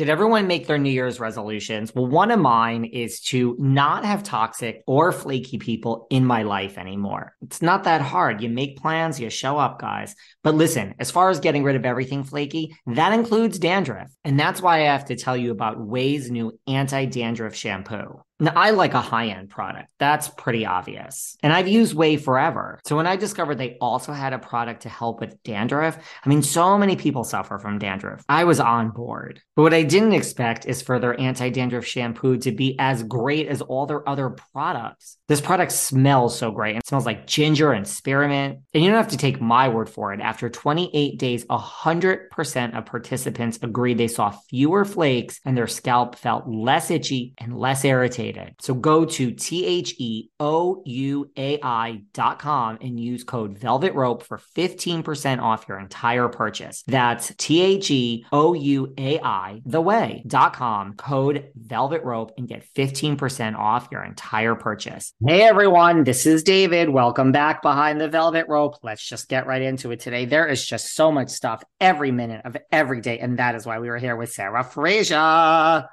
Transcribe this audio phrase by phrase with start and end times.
[0.00, 1.94] Did everyone make their New Year's resolutions?
[1.94, 6.78] Well, one of mine is to not have toxic or flaky people in my life
[6.78, 7.36] anymore.
[7.42, 8.40] It's not that hard.
[8.40, 10.14] You make plans, you show up, guys.
[10.42, 14.10] But listen, as far as getting rid of everything flaky, that includes dandruff.
[14.24, 18.22] And that's why I have to tell you about Ouai's new anti dandruff shampoo.
[18.40, 19.88] Now, I like a high end product.
[19.98, 21.36] That's pretty obvious.
[21.42, 22.80] And I've used Ouai forever.
[22.86, 26.42] So when I discovered they also had a product to help with dandruff, I mean,
[26.42, 28.24] so many people suffer from dandruff.
[28.30, 29.42] I was on board.
[29.56, 33.46] But what I didn't expect is for their anti dandruff shampoo to be as great
[33.46, 35.18] as all their other products.
[35.28, 36.76] This product smells so great.
[36.76, 38.60] It smells like ginger and spearmint.
[38.72, 40.20] And you don't have to take my word for it.
[40.20, 46.48] After 28 days, 100% of participants agreed they saw fewer flakes and their scalp felt
[46.48, 48.29] less itchy and less irritated.
[48.60, 53.58] So go to T H E O U A I dot com and use code
[53.58, 56.82] Velvet Rope for 15% off your entire purchase.
[56.86, 62.32] That's T H E O U A I, the way dot com, code Velvet Rope
[62.38, 65.12] and get 15% off your entire purchase.
[65.24, 66.88] Hey everyone, this is David.
[66.88, 68.76] Welcome back behind the Velvet Rope.
[68.82, 70.24] Let's just get right into it today.
[70.24, 73.18] There is just so much stuff every minute of every day.
[73.18, 75.88] And that is why we were here with Sarah Fraser.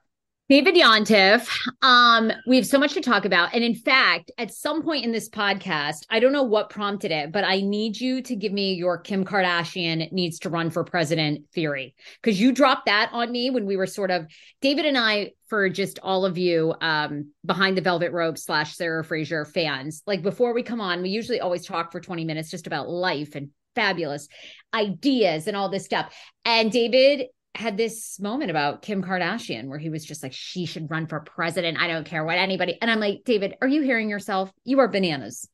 [0.50, 1.50] David Yontef,
[1.81, 3.53] um, we have so much to talk about.
[3.53, 7.34] And in fact, at some point in this podcast, I don't know what prompted it,
[7.34, 11.50] but I need you to give me your Kim Kardashian needs to run for president
[11.53, 11.96] theory.
[12.22, 14.25] Because you dropped that on me when we were sort of,
[14.62, 19.03] David and I, for just all of you um, behind the velvet rope slash Sarah
[19.03, 22.68] Fraser fans, like before we come on, we usually always talk for 20 minutes just
[22.68, 24.29] about life and fabulous
[24.74, 26.16] ideas and all this stuff.
[26.46, 30.91] And David had this moment about Kim Kardashian where he was just like, she should
[30.91, 31.79] run for president.
[31.79, 32.78] I don't care what anybody.
[32.81, 34.51] And I'm like, David, are you hearing yourself?
[34.63, 35.50] You are bananas.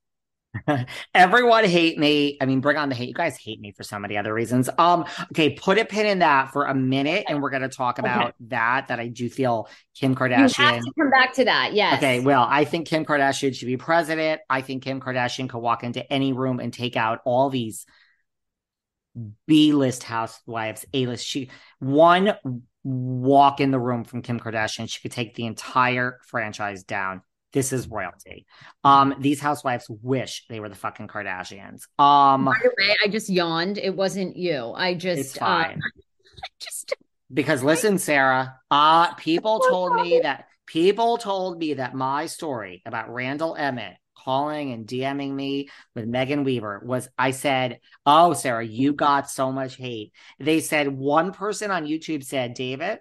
[1.15, 2.37] Everyone hate me.
[2.39, 3.07] I mean, bring on the hate.
[3.07, 4.69] You guys hate me for so many other reasons.
[4.77, 8.27] Um, okay, put a pin in that for a minute, and we're gonna talk about
[8.27, 8.33] okay.
[8.49, 8.89] that.
[8.89, 10.59] That I do feel Kim Kardashian.
[10.59, 11.73] You have to come back to that.
[11.73, 11.97] Yes.
[11.97, 12.19] Okay.
[12.19, 14.41] Well, I think Kim Kardashian should be president.
[14.47, 17.87] I think Kim Kardashian could walk into any room and take out all these
[19.47, 21.25] B list housewives, A list.
[21.25, 22.33] She one
[22.83, 27.21] walk in the room from Kim Kardashian, she could take the entire franchise down.
[27.53, 28.47] This is royalty.
[28.83, 31.83] Um, these housewives wish they were the fucking Kardashians.
[31.99, 33.77] Um, by the way, I just yawned.
[33.77, 34.73] It wasn't you.
[34.75, 35.79] I just it's fine.
[36.35, 36.95] Uh, just
[37.31, 38.55] because listen, Sarah.
[38.69, 44.71] Uh, people told me that people told me that my story about Randall Emmett calling
[44.71, 49.75] and DMing me with Megan Weaver was I said, Oh, Sarah, you got so much
[49.75, 50.13] hate.
[50.39, 52.99] They said one person on YouTube said, David,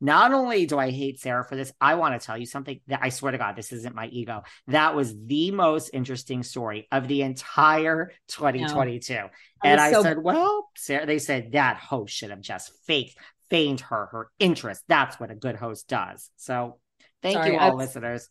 [0.00, 3.00] not only do I hate Sarah for this, I want to tell you something that
[3.02, 4.42] I swear to God, this isn't my ego.
[4.68, 9.14] That was the most interesting story of the entire 2022.
[9.14, 9.28] No.
[9.64, 13.18] And I so- said, Well, Sarah, they said that host should have just faked,
[13.50, 14.84] feigned her, her interest.
[14.86, 16.30] That's what a good host does.
[16.36, 16.78] So
[17.22, 18.28] thank Sorry, you all, I- listeners.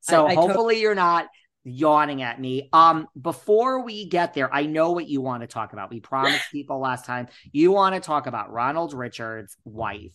[0.00, 1.28] So I, I hopefully to- you're not
[1.64, 2.68] yawning at me.
[2.72, 5.90] Um, before we get there, I know what you want to talk about.
[5.90, 10.12] We promised people last time you want to talk about Ronald Richards' wife,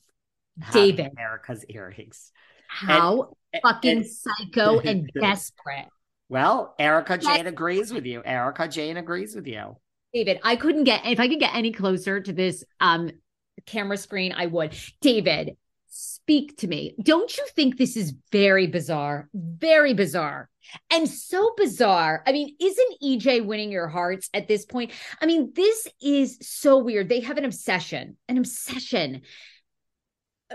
[0.72, 2.32] David Erika's earrings.
[2.68, 5.88] How And- fucking and- psycho and desperate.
[6.30, 7.18] Well, Erika.
[7.18, 8.22] Jayne agrees with you.
[8.24, 9.78] Erika Jayne agrees with you.
[10.14, 13.10] David, I couldn't get if I could get any closer to this um
[13.66, 14.76] camera screen, I would.
[15.02, 15.58] David,
[15.90, 16.96] speak to me.
[17.02, 19.30] Don't you think this is very bizarre?
[19.34, 20.50] Very bizarre.
[20.92, 22.24] And so bizarre.
[22.28, 24.92] I mean, isn't EJ winning your hearts at this point?
[25.20, 27.10] I mean, this is so weird.
[27.10, 29.22] They have an obsession, an obsession.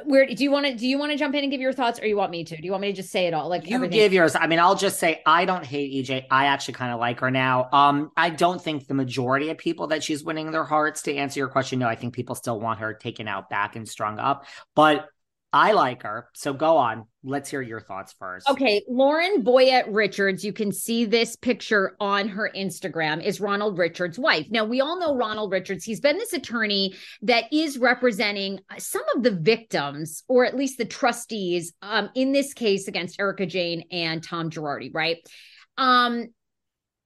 [0.06, 2.00] Where do you want to do you want to jump in and give your thoughts
[2.00, 2.56] or you want me to?
[2.56, 3.48] Do you want me to just say it all?
[3.48, 3.96] Like You everything?
[3.96, 4.34] give yours.
[4.34, 6.24] I mean, I'll just say I don't hate EJ.
[6.32, 7.68] I actually kind of like her now.
[7.72, 11.02] Um, I don't think the majority of people that she's winning their hearts.
[11.02, 13.88] To answer your question, no, I think people still want her taken out back and
[13.88, 14.46] strung up.
[14.74, 15.06] But
[15.54, 16.28] I like her.
[16.34, 17.06] So go on.
[17.22, 18.50] Let's hear your thoughts first.
[18.50, 24.18] Okay, Lauren Boyette Richards, you can see this picture on her Instagram, is Ronald Richards'
[24.18, 24.48] wife.
[24.50, 25.84] Now, we all know Ronald Richards.
[25.84, 30.84] He's been this attorney that is representing some of the victims, or at least the
[30.84, 35.18] trustees, um, in this case against Erika Jayne and Tom Girardi, right?
[35.78, 36.26] Um,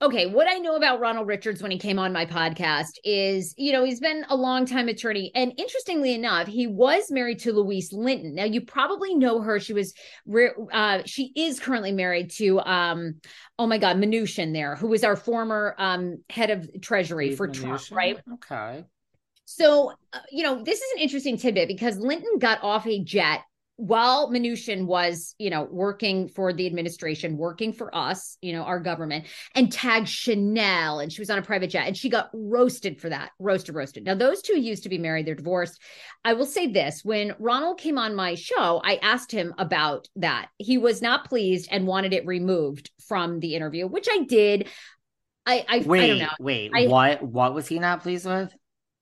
[0.01, 3.73] okay, what I know about Ronald Richards when he came on my podcast is, you
[3.73, 5.33] know, he's been a longtime attorney.
[5.35, 8.35] And interestingly enough, he was married to Louise Linton.
[8.37, 9.59] Now, you probably know her.
[9.59, 9.95] She was,
[10.73, 13.17] uh, she is currently married to, um,
[13.59, 17.83] oh my God, Mnuchin there, who was our former um, head of Treasury for Trump,
[17.91, 18.21] right?
[18.35, 18.85] Okay.
[19.47, 23.41] So, uh, you know, this is an interesting tidbit because Linton got off a jet
[23.79, 28.81] while Mnuchin was, you know, working for the administration, working for us, you know, our
[28.81, 33.01] government, and tagged Chanel, and she was on a private jet, and she got roasted
[33.01, 34.05] for that, roasted, roasted.
[34.05, 35.81] Now, those two used to be married; they're divorced.
[36.25, 40.49] I will say this: when Ronald came on my show, I asked him about that.
[40.59, 44.69] He was not pleased and wanted it removed from the interview, which I did.
[45.47, 46.29] I, I, Wait, I don't know.
[46.41, 46.73] wait.
[46.75, 47.23] I- what?
[47.23, 48.53] What was he not pleased with?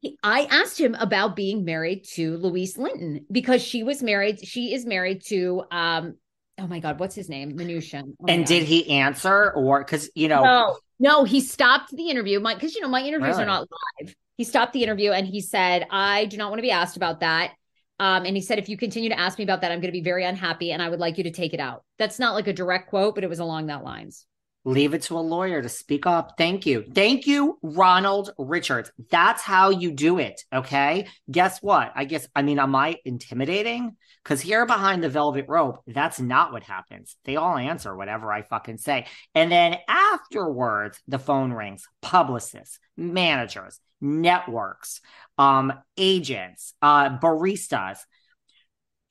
[0.00, 4.46] He- I asked him about being married to Louise Linton because she was married.
[4.46, 6.16] She is married to um.
[6.58, 7.52] Oh my God, what's his name?
[7.52, 8.14] Mnuchin.
[8.20, 10.42] Oh and did he answer, or because you know?
[10.42, 12.40] No, no, he stopped the interview.
[12.40, 13.42] My because you know my interviews Really?
[13.42, 13.68] are not
[14.00, 14.14] live.
[14.38, 17.20] He stopped the interview and he said, "I do not want to be asked about
[17.20, 17.52] that."
[17.98, 19.98] Um, and he said, "If you continue to ask me about that, I'm going to
[19.98, 22.46] be very unhappy, and I would like you to take it out." That's not like
[22.46, 24.26] a direct quote, but it was along that lines.
[24.66, 26.32] Leave it to a lawyer to speak up.
[26.36, 26.84] Thank you.
[26.92, 28.90] Thank you, Ronald Richards.
[29.12, 30.42] That's how you do it.
[30.52, 31.06] Okay.
[31.30, 31.92] Guess what?
[31.94, 33.96] I guess, I mean, am I intimidating?
[34.24, 37.14] Because here behind the velvet rope, that's not what happens.
[37.24, 39.06] They all answer whatever I fucking say.
[39.36, 41.84] And then afterwards, the phone rings.
[42.02, 45.00] Publicists, managers, networks,
[45.38, 47.98] um, agents, uh, baristas.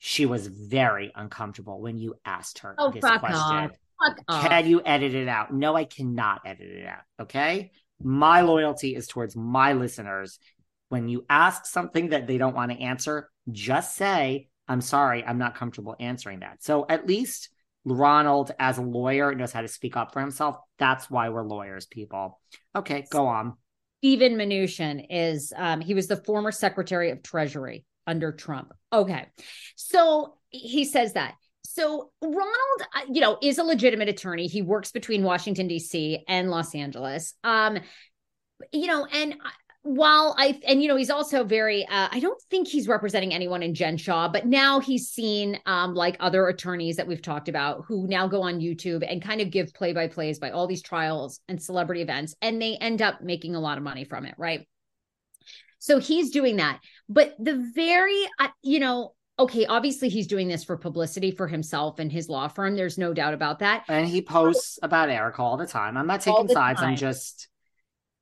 [0.00, 3.32] She was very uncomfortable when you asked her Oh, this question.
[3.32, 3.70] off.
[4.04, 4.42] Fuck.
[4.42, 5.52] Can you edit it out?
[5.52, 7.02] No, I cannot edit it out.
[7.22, 7.70] Okay.
[8.02, 10.38] My loyalty is towards my listeners.
[10.88, 15.38] When you ask something that they don't want to answer, just say, I'm sorry, I'm
[15.38, 16.62] not comfortable answering that.
[16.62, 17.50] So at least
[17.84, 20.56] Ronald, as a lawyer, knows how to speak up for himself.
[20.78, 22.40] That's why we're lawyers, people.
[22.74, 23.54] Okay, go on.
[24.00, 28.72] Steven Mnuchin is um, he was the former Secretary of Treasury under Trump.
[28.92, 29.26] Okay,
[29.76, 31.34] so he says that.
[31.76, 34.46] So Ronald, uh, you know, is a legitimate attorney.
[34.46, 36.24] He works between Washington D.C.
[36.26, 37.34] and Los Angeles.
[37.44, 37.80] Um,
[38.72, 39.36] you know, and
[39.82, 43.62] while I and you know he's also very uh, I don't think he's representing anyone
[43.62, 48.08] in Genshaw, but now he's seen um, like other attorneys that we've talked about who
[48.08, 51.40] now go on YouTube and kind of give play by plays by all these trials
[51.46, 54.66] and celebrity events, and they end up making a lot of money from it, right?
[55.78, 60.64] So he's doing that, but the very uh, you know okay, obviously he's doing this
[60.64, 62.76] for publicity for himself and his law firm.
[62.76, 63.84] There's no doubt about that.
[63.88, 65.96] And he posts about Erika all the time.
[65.96, 66.80] I'm not taking sides.
[66.80, 66.90] time.
[66.90, 67.48] I'm just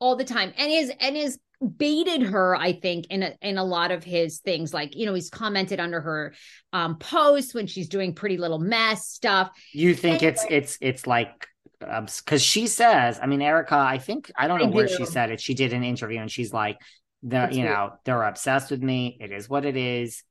[0.00, 1.38] all the time and is and is
[1.78, 5.14] baited her i think in a, in a lot of his things like you know
[5.14, 6.34] he's commented under her
[6.74, 11.46] um posts when she's doing pretty little mess stuff you think it's it's it's like
[11.80, 14.96] because she says, I mean, Erika, I think I don't know I where do.
[14.96, 15.40] she said it.
[15.40, 16.78] She did an interview and she's like,
[17.22, 17.74] the It's you weird.
[17.74, 19.18] know, they're obsessed with me.
[19.20, 20.22] It is what it is.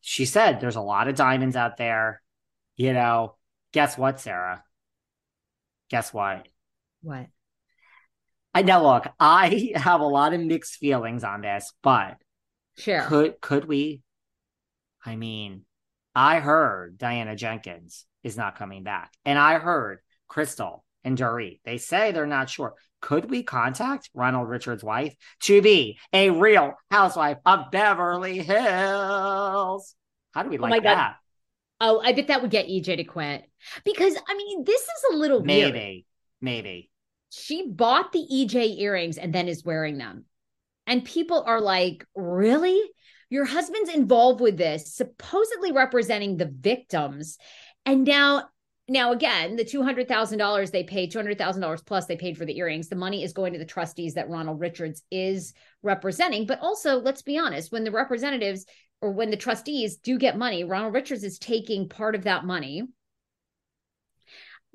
[0.00, 2.22] She said there's a lot of diamonds out there.
[2.76, 3.36] You know,
[3.72, 4.62] guess what, Sarah?
[5.90, 6.46] Guess what?
[7.02, 7.26] what
[8.54, 12.16] I now look, I have a lot of mixed feelings on this, but
[12.76, 14.02] sure could could we?
[15.04, 15.62] I mean,
[16.14, 21.60] I heard Diana Jenkins is not coming back, and I heard Crystal and Dorit.
[21.64, 22.74] They say they're not sure.
[23.00, 29.94] Could we contact Ronald Richards' wife to be a real housewife of Beverly Hills?
[30.34, 30.96] How do we oh like Oh my God.
[30.96, 31.16] that?
[31.80, 33.44] oh i bet that would get ej to quit
[33.84, 36.06] because i mean this is a little weird Maybe.
[36.40, 36.90] Maybe.
[37.30, 40.24] She bought the EJ earrings and then is wearing them.
[40.86, 42.80] And people are like, really?
[43.28, 47.36] Your husband's involved with this, supposedly representing the victims.
[47.84, 48.48] And now
[48.88, 53.22] now again the $200000 they paid $200000 plus they paid for the earrings the money
[53.22, 56.46] is going to the trustees that ronald richards is representing.
[56.46, 58.66] But also let's be honest when the representatives
[59.00, 62.82] or when the trustees do get money ronald richards is taking part of that money.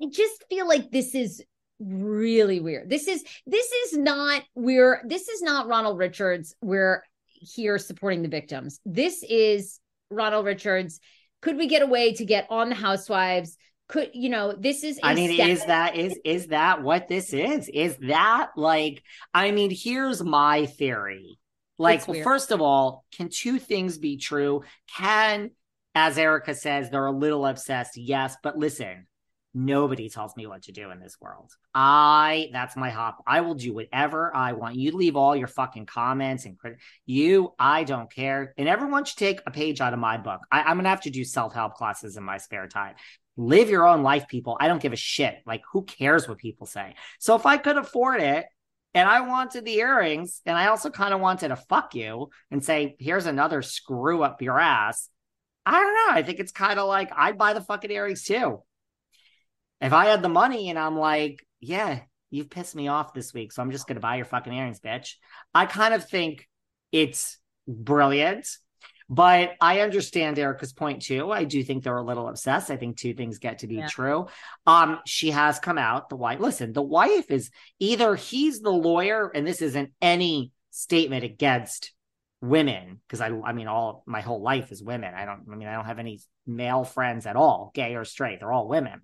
[0.02, 1.42] I just feel like this is
[1.80, 2.88] really weird.
[2.88, 8.28] This is this is not we're this is not ronald richards we're here supporting the
[8.28, 8.80] victims.
[8.84, 9.80] This is
[10.10, 11.00] ronald richards.
[11.42, 13.56] Could we get away to get on the housewives
[13.88, 17.32] could you know this is i mean step- is that is is that what this
[17.32, 17.68] is?
[17.68, 21.38] Is that like i mean here's my theory.
[21.76, 24.62] Like well, first of all can two things be true?
[24.96, 25.50] Can
[25.94, 29.06] as erica says they're a little obsessed yes but listen
[29.56, 31.52] nobody tells me what to do in this world.
[31.72, 34.76] I that's my hop i will do whatever i want.
[34.76, 38.54] You leave all your fucking comments and crit- you i don't care.
[38.56, 40.40] And everyone should take a page out of my book.
[40.50, 42.94] I, i'm gonna have to do self-help classes in my spare time
[43.36, 44.56] live your own life, people.
[44.60, 45.36] I don't give a shit.
[45.46, 46.94] Like, who cares what people say?
[47.18, 48.46] So if I could afford it
[48.94, 52.64] and I wanted the earrings and I also kind of wanted to fuck you and
[52.64, 55.08] say, here's another screw up your ass.
[55.66, 56.18] I don't know.
[56.18, 58.62] I think it's kind of like I'd buy the fucking earrings too.
[59.80, 62.00] If I had the money and I'm like, yeah,
[62.30, 64.80] you've pissed me off this week, so I'm just going to buy your fucking earrings,
[64.80, 65.14] bitch.
[65.54, 66.48] I kind of think
[66.92, 68.46] it's brilliant.
[69.08, 71.30] But I understand Erika's point too.
[71.30, 72.70] I do think they're a little obsessed.
[72.70, 73.86] I think two things get to be yeah.
[73.86, 74.26] true.
[74.66, 76.40] Um, she has come out, the wife.
[76.40, 81.92] Listen, the wife is either he's the lawyer, and this isn't any statement against
[82.40, 85.14] women, because I I mean all my whole life is women.
[85.14, 88.40] I don't I mean I don't have any male friends at all, gay or straight.
[88.40, 89.00] They're all women.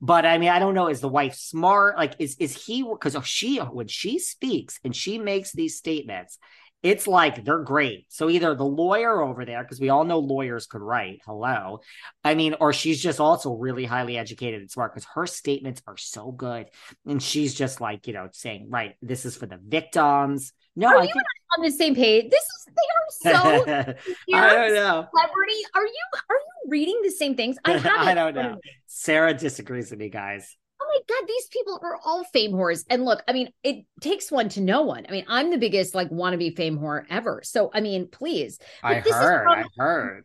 [0.00, 1.96] But I mean, I don't know, is the wife smart?
[1.96, 6.38] Like, is is he because she when she speaks and she makes these statements,
[6.82, 8.06] it's like they're great.
[8.08, 11.80] So either the lawyer over there, because we all know lawyers could write, hello.
[12.22, 15.96] I mean, or she's just also really highly educated and smart because her statements are
[15.96, 16.66] so good.
[17.06, 20.52] And she's just like, you know, saying, right, this is for the victims.
[20.76, 21.24] No, are I you think-
[21.58, 22.30] on the same page?
[22.30, 25.06] This is they are so I don't know.
[25.12, 25.62] Celebrity.
[25.74, 27.56] Are you are you reading the same things?
[27.64, 28.58] I have I don't know.
[28.86, 30.56] Sarah disagrees with me, guys
[30.88, 32.84] my God, these people are all fame whores.
[32.90, 35.06] And look, I mean, it takes one to know one.
[35.08, 37.42] I mean, I'm the biggest like wannabe fame whore ever.
[37.44, 38.58] So, I mean, please.
[38.82, 40.24] I heard, I heard.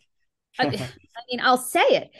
[0.60, 2.12] I, I mean, I'll say it.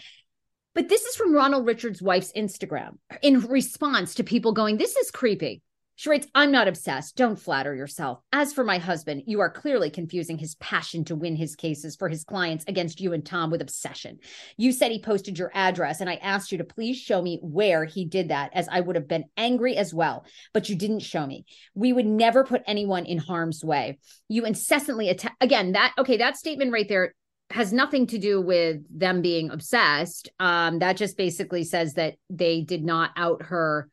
[0.76, 5.12] But this is from Ronald Richards' wife's Instagram in response to people going, This is
[5.12, 5.62] creepy.
[5.96, 7.16] She writes, I'm not obsessed.
[7.16, 8.20] Don't flatter yourself.
[8.32, 12.10] As for my husband, you are clearly confusing his passion to win his cases for
[12.10, 14.18] his clients against you and Tom with obsession.
[14.58, 17.86] You said he posted your address, and I asked you to please show me where
[17.86, 21.26] he did that, as I would have been angry as well, but you didn't show
[21.26, 21.46] me.
[21.76, 24.00] We would never put anyone in harm's way.
[24.28, 25.36] You incessantly attack.
[25.42, 27.14] Again, that, okay, that statement right there
[27.52, 30.30] has nothing to do with them being obsessed.
[30.40, 33.90] Um, that just basically says that they did not out her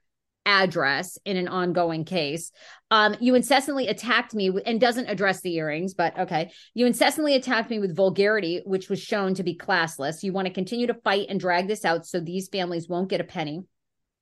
[0.51, 2.51] address in an ongoing case.
[2.91, 6.51] Um, you incessantly attacked me and doesn't address the earrings, but okay.
[6.75, 10.25] You incessantly attacked me with vulgarity, which was shown to be classless.
[10.25, 13.21] You want to continue to fight and drag this out so these families won't get
[13.21, 13.63] a penny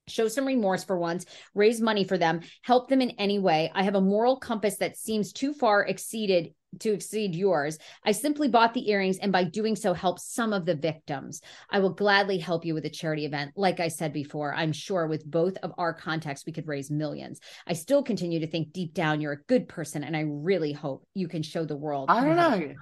[0.06, 3.70] show some remorse for once, raise money for them, help them in any way.
[3.74, 7.78] I have a moral compass that seems too far exceeded to exceed yours.
[8.04, 11.40] I simply bought the earrings and by doing so help some of the victims.
[11.70, 13.52] I will gladly help you with a charity event.
[13.56, 17.40] Like I said before, I'm sure with both of our contacts we could raise millions.
[17.66, 21.04] I still continue to think deep down you're a good person and I really hope
[21.14, 22.10] you can show the world.
[22.10, 22.74] I don't know.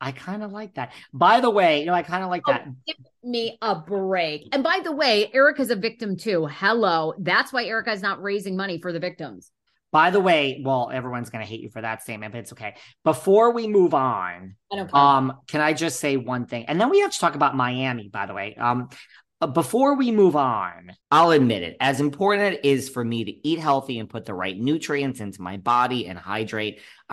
[0.00, 0.92] I kind of like that.
[1.12, 2.66] By the way, you know, I kind of like oh, that.
[2.86, 4.48] Give me a break.
[4.52, 6.46] And by the way, Erika's a victim too.
[6.46, 7.14] Hello.
[7.18, 9.50] That's why Erika is not raising money for the victims.
[9.94, 12.74] By the way, well, everyone's going to hate you for that statement, but it's okay.
[13.04, 14.56] Before we move on,
[14.92, 16.64] um, can I just say one thing?
[16.64, 18.56] And then we have to talk about Miami, by the way.
[18.56, 18.88] Um,
[19.40, 21.76] uh, before we move on, I'll admit it.
[21.78, 25.40] As important it is for me to eat healthy and put the right nutrients into
[25.40, 26.80] my body and hydrate,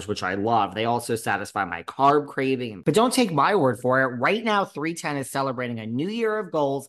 [0.00, 0.74] carbs, which I love.
[0.74, 2.82] They also satisfy my carb craving.
[2.84, 4.16] But don't take my word for it.
[4.18, 6.88] Right now, 310 is celebrating a new year of goals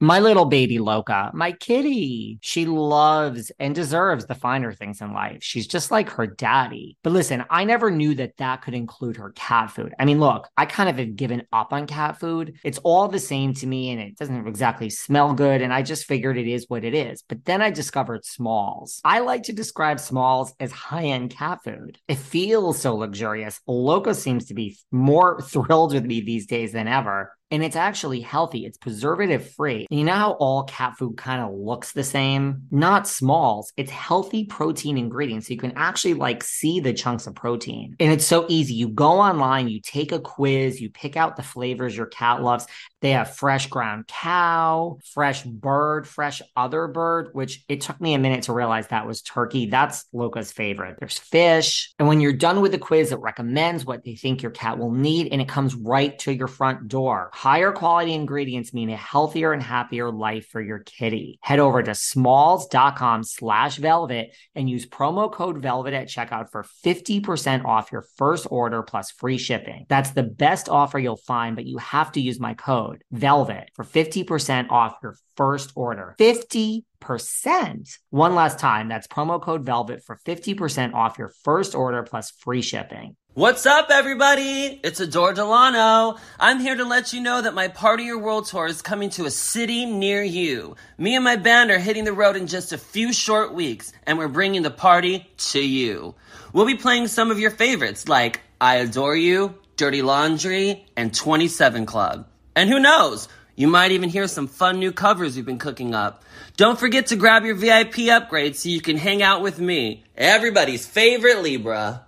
[0.00, 5.38] My little baby Loca, my kitty, she loves and deserves the finer things in life.
[5.42, 6.96] She's just like her daddy.
[7.02, 9.94] But listen, I never knew that that could include her cat food.
[9.98, 12.58] I mean, look, I kind of have given up on cat food.
[12.62, 15.62] It's all the same to me and it doesn't exactly smell good.
[15.62, 17.24] And I just figured it is what it is.
[17.28, 19.00] But then I discovered Smalls.
[19.04, 21.98] I like to describe Smalls as high end cat food.
[22.06, 23.60] It feels so luxurious.
[23.66, 28.20] Loca seems to be more thrilled with me these days than ever and it's actually
[28.20, 28.66] healthy.
[28.66, 29.86] It's preservative free.
[29.90, 32.62] You know how all cat food kind of looks the same?
[32.70, 33.72] Not smalls.
[33.76, 35.48] It's healthy protein ingredients.
[35.48, 37.96] So you can actually like see the chunks of protein.
[38.00, 38.74] And it's so easy.
[38.74, 42.66] You go online, you take a quiz, you pick out the flavors your cat loves.
[43.00, 48.18] They have fresh ground cow, fresh bird, fresh other bird, which it took me a
[48.18, 49.66] minute to realize that was turkey.
[49.66, 50.96] That's Loca's favorite.
[50.98, 51.92] There's fish.
[51.98, 54.90] And when you're done with the quiz, it recommends what they think your cat will
[54.90, 57.30] need and it comes right to your front door.
[57.32, 61.38] Higher quality ingredients mean a healthier and happier life for your kitty.
[61.42, 67.64] Head over to smalls.com slash velvet and use promo code velvet at checkout for 50%
[67.64, 69.86] off your first order plus free shipping.
[69.88, 73.84] That's the best offer you'll find, but you have to use my code velvet for
[73.84, 76.14] 50% off your first order.
[76.18, 82.02] 50 percent one last time that's promo code velvet for 50% off your first order
[82.02, 84.80] plus free shipping What's up, everybody?
[84.82, 86.16] It's Adore Delano.
[86.40, 89.26] I'm here to let you know that my Party Your World Tour is coming to
[89.26, 90.74] a city near you.
[90.96, 94.18] Me and my band are hitting the road in just a few short weeks, and
[94.18, 96.16] we're bringing the party to you.
[96.52, 101.86] We'll be playing some of your favorites like I Adore You, Dirty Laundry, and 27
[101.86, 102.26] Club.
[102.58, 103.28] And who knows?
[103.54, 106.24] You might even hear some fun new covers we've been cooking up.
[106.56, 110.84] Don't forget to grab your VIP upgrade so you can hang out with me, everybody's
[110.84, 112.04] favorite Libra.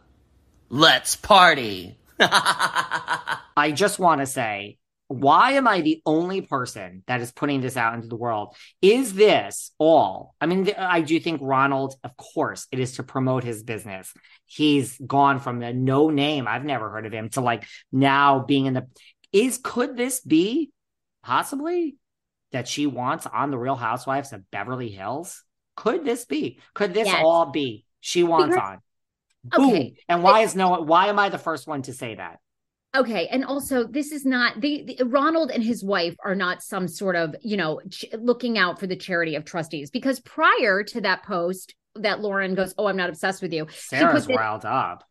[0.68, 1.96] Let's party.
[2.18, 7.76] I just want to say, why am I the only person that is putting this
[7.76, 8.56] out into the world?
[8.82, 10.34] Is this all?
[10.40, 14.12] I mean, I do think Ronald, of course, it is to promote his business.
[14.46, 18.66] He's gone from a no name, I've never heard of him, to like now being
[18.66, 18.86] in the.
[19.32, 20.70] Is could this be
[21.22, 21.96] possibly
[22.52, 25.44] that she wants on the Real Housewives of Beverly Hills?
[25.76, 26.58] Could this be?
[26.74, 27.22] Could this yes.
[27.24, 28.78] all be she wants on?
[29.44, 29.70] Boom.
[29.70, 29.94] Okay.
[30.08, 32.38] And why is no why am I the first one to say that?
[32.94, 36.88] Okay, and also this is not the, the, Ronald and his wife are not some
[36.88, 41.00] sort of you know ch- looking out for the charity of trustees because prior to
[41.02, 43.66] that post that Lauren goes, oh, I'm not obsessed with you.
[43.70, 45.04] Sarah's riled up.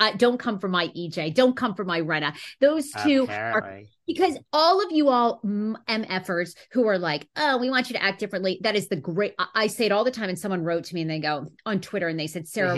[0.00, 1.34] Uh, don't come for my EJ.
[1.34, 2.34] Don't come for my Rinna.
[2.60, 3.70] Those two Apparently.
[3.70, 8.02] are because all of you all MFers who are like, oh, we want you to
[8.02, 8.58] act differently.
[8.62, 9.34] That is the great.
[9.38, 10.30] I, I say it all the time.
[10.30, 12.76] And someone wrote to me and they go on Twitter and they said, Sarah,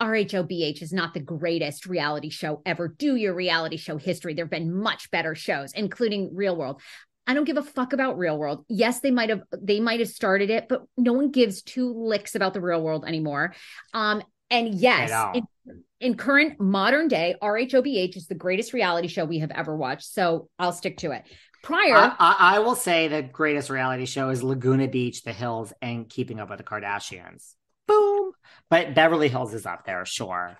[0.00, 2.88] RHOBH is not the greatest reality show ever.
[2.88, 4.34] Do your reality show history.
[4.34, 6.80] There have been much better shows, including Real World.
[7.26, 8.64] I don't give a fuck about Real World.
[8.68, 12.34] Yes, they might have they might have started it, but no one gives two licks
[12.34, 13.54] about the Real World anymore.
[13.92, 15.10] Um, and yes,
[16.00, 20.12] in, current modern day, RHOBH is the greatest reality show we have ever watched.
[20.12, 21.24] So I'll stick to it.
[21.62, 25.72] Prior, I, I, I will say the greatest reality show is Laguna Beach, The Hills,
[25.82, 27.54] and Keeping Up with the Kardashians.
[27.86, 28.32] Boom.
[28.70, 30.56] But Beverly Hills is up there, sure.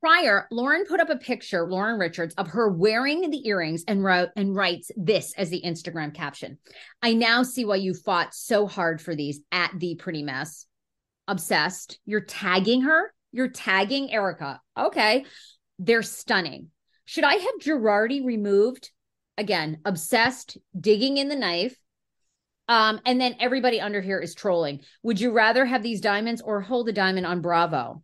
[0.00, 4.28] Prior, Lauren put up a picture, Lauren Richards, of her wearing the earrings and wrote
[4.36, 6.58] and writes this as the Instagram caption.
[7.02, 10.66] I now see why you fought so hard for these at the pretty mess
[11.28, 11.98] obsessed.
[12.04, 13.12] You're tagging her.
[13.36, 14.62] You're tagging Erika.
[14.78, 15.26] Okay.
[15.78, 16.68] They're stunning.
[17.04, 18.90] Should I have Girardi removed?
[19.36, 21.76] Again, obsessed, digging in the knife.
[22.66, 24.80] Um, and then everybody under here is trolling.
[25.02, 28.02] Would you rather have these diamonds or hold a diamond on Bravo?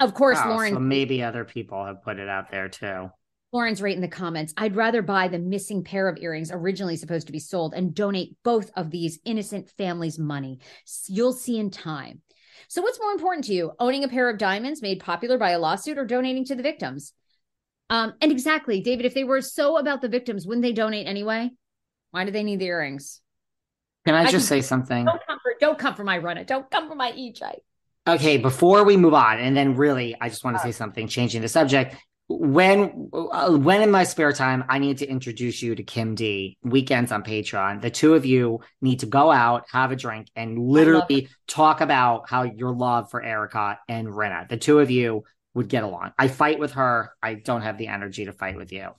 [0.00, 0.72] Of course, oh, Lauren.
[0.72, 3.10] So maybe other people have put it out there too.
[3.52, 4.54] Lauren's right in the comments.
[4.56, 8.38] I'd rather buy the missing pair of earrings originally supposed to be sold and donate
[8.42, 10.60] both of these innocent families' money.
[11.06, 12.22] You'll see in time.
[12.68, 15.58] So, what's more important to you, owning a pair of diamonds made popular by a
[15.58, 17.12] lawsuit or donating to the victims?
[17.90, 21.50] Um, and exactly, David, if they were so about the victims, wouldn't they donate anyway?
[22.10, 23.20] Why do they need the earrings?
[24.04, 25.04] Can I, I just can, say something?
[25.04, 26.46] Don't come for, don't come for my Rinna.
[26.46, 27.58] Don't come for my EJ.
[28.06, 31.40] Okay, before we move on, and then really, I just want to say something, changing
[31.40, 31.94] the subject
[32.28, 36.56] when uh, when in my spare time i need to introduce you to kim d.
[36.62, 37.80] Weekends on patreon.
[37.80, 42.28] The two of you need to go out have a drink and literally talk about
[42.28, 46.12] how your love for erika and rinna the two of you would get along.
[46.18, 47.12] I fight with her.
[47.22, 48.90] I don't have the energy to fight with you.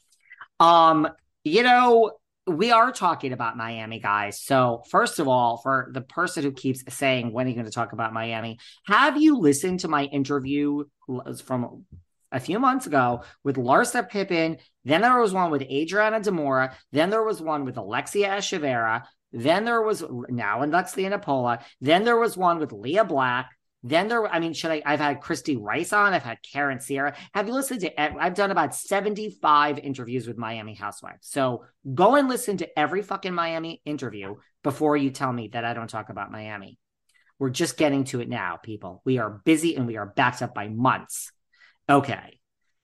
[0.59, 1.07] Um
[1.43, 2.11] you know
[2.45, 4.41] we are talking about Miami, guys.
[4.41, 7.71] So, first of all, for the person who keeps saying, when are you going to
[7.71, 8.59] talk about Miami?
[8.85, 10.83] Have you listened to my interview
[11.45, 11.85] from
[12.33, 14.57] a few months ago with Larsa Pippen.
[14.83, 16.73] Then there was one with Adriana de Moura.
[16.91, 19.03] Then there was one with Alexia Echeverria.
[19.31, 21.63] Then there was now Alexia Nepola.
[21.79, 23.49] Then there was one with Leah Black.
[23.85, 24.81] Then there, I mean, should I?
[24.85, 26.13] I've had Christy Rice on.
[26.13, 27.15] I've had Karen Sierra.
[27.33, 28.01] Have you listened to?
[28.01, 31.27] I've done about seventy-five interviews with Miami Housewives.
[31.27, 35.73] So go and listen to every fucking Miami interview before you tell me that I
[35.73, 36.79] don't talk about Miami.
[37.39, 39.01] We're just getting to it now, people.
[39.03, 41.31] We are busy and we are backed up by months.
[41.89, 42.39] Okay.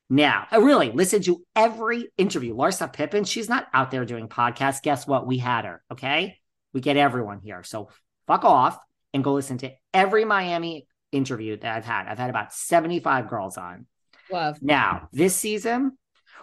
[0.09, 2.55] Now, I really listen to every interview.
[2.55, 4.81] Larsa Pippen, she's not out there doing podcasts.
[4.81, 5.27] Guess what?
[5.27, 5.83] We had her.
[5.91, 6.39] Okay.
[6.73, 7.63] We get everyone here.
[7.63, 7.89] So
[8.27, 8.79] fuck off
[9.13, 12.07] and go listen to every Miami interview that I've had.
[12.07, 13.85] I've had about 75 girls on.
[14.31, 14.61] Love.
[14.61, 15.97] Now, this season,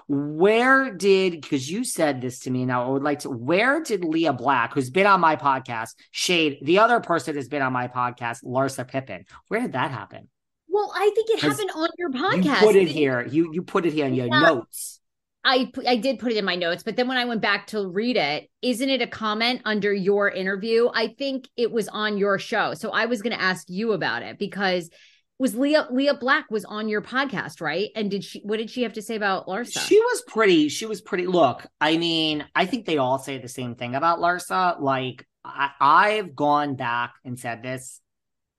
[0.08, 4.04] where did because you said this to me now i would like to where did
[4.04, 7.72] Leah black who's been on my podcast shade the other person that has been on
[7.72, 10.28] my podcast larsa pippen where did that happen
[10.76, 12.60] well, I think it happened on your podcast.
[12.60, 13.26] You put it here.
[13.26, 14.40] You you put it here in your yeah.
[14.40, 15.00] notes.
[15.42, 17.88] I I did put it in my notes, but then when I went back to
[17.88, 20.90] read it, isn't it a comment under your interview?
[20.92, 22.74] I think it was on your show.
[22.74, 24.90] So I was going to ask you about it because
[25.38, 27.88] was Leah Leah Black was on your podcast, right?
[27.96, 29.86] And did she what did she have to say about Larsa?
[29.86, 33.48] She was pretty she was pretty look, I mean, I think they all say the
[33.48, 34.78] same thing about Larsa.
[34.78, 38.02] Like I, I've gone back and said this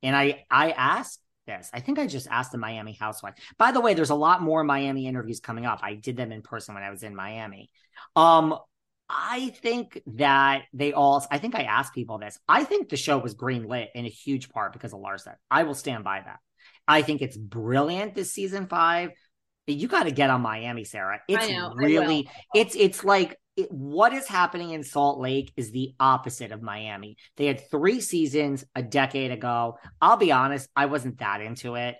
[0.01, 1.71] and I I asked this.
[1.73, 3.33] I think I just asked the Miami housewife.
[3.57, 5.79] By the way, there's a lot more Miami interviews coming up.
[5.81, 7.71] I did them in person when I was in Miami.
[8.15, 8.55] Um,
[9.09, 12.37] I think that they all, I think I asked people this.
[12.47, 15.35] I think the show was greenlit in a huge part because of Larsa.
[15.49, 16.39] I will stand by that.
[16.87, 19.11] I think it's brilliant this season five.
[19.65, 21.19] You got to get on Miami, Sarah.
[21.27, 25.93] It's know, really, it's, it's like it, what is happening in Salt Lake is the
[25.99, 27.17] opposite of Miami.
[27.35, 29.77] They had three seasons a decade ago.
[29.99, 31.95] I'll be honest, I wasn't that into it.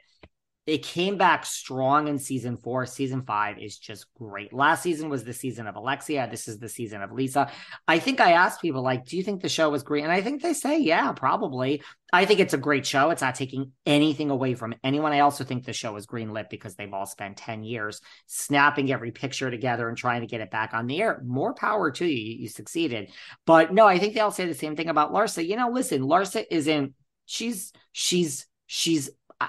[0.67, 2.85] It came back strong in season four.
[2.85, 4.51] Season five is just great.
[4.51, 6.27] Last season was the season of Alexia.
[6.29, 7.49] This is the season of Lisa.
[7.87, 10.03] I think I asked people, like, do you think the show was great?
[10.03, 11.81] And I think they say, yeah, probably.
[12.11, 13.11] I think it's a great show.
[13.11, 15.13] It's not taking anything away from anyone.
[15.13, 19.11] I also think the show is greenlit because they've all spent 10 years snapping every
[19.11, 21.21] picture together and trying to get it back on the air.
[21.25, 22.39] More power to you.
[22.39, 23.09] You succeeded.
[23.45, 25.47] But no, I think they all say the same thing about Larsa.
[25.47, 26.93] You know, listen, Larsa isn't,
[27.25, 29.47] she's, she's, she's, uh,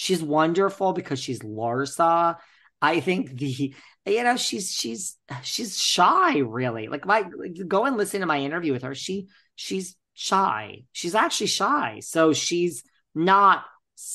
[0.00, 2.36] she's wonderful because she's Larsa.
[2.80, 3.74] I think the
[4.06, 6.88] you know she's she's she's shy really.
[6.88, 8.94] Like my like, go and listen to my interview with her.
[8.94, 10.84] She she's shy.
[10.92, 12.00] She's actually shy.
[12.00, 12.82] So she's
[13.14, 13.64] not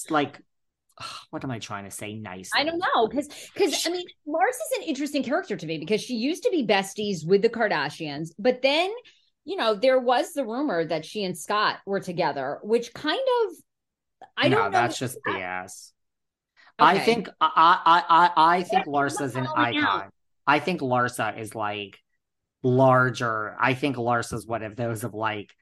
[0.09, 0.41] like
[1.29, 2.15] what am I trying to say?
[2.15, 2.49] Nice.
[2.55, 6.01] I don't know because because I mean Lars is an interesting character to me because
[6.01, 8.91] she used to be besties with the Kardashians, but then
[9.43, 13.55] you know there was the rumor that she and Scott were together, which kind of
[14.37, 14.69] I don't know.
[14.71, 15.91] That's just BS.
[16.79, 16.89] Okay.
[16.89, 19.83] I think I I I, I think Larsa's an icon.
[19.83, 20.13] Out.
[20.45, 21.97] I think Larsa is like
[22.63, 23.55] larger.
[23.59, 25.53] I think Larsa's one of those of like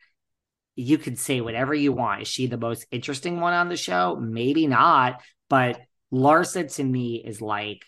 [0.76, 2.24] you could say whatever you want.
[2.24, 4.18] Is she the most interesting one on the show?
[4.20, 5.80] Maybe not, but
[6.12, 7.84] Larsa to me is like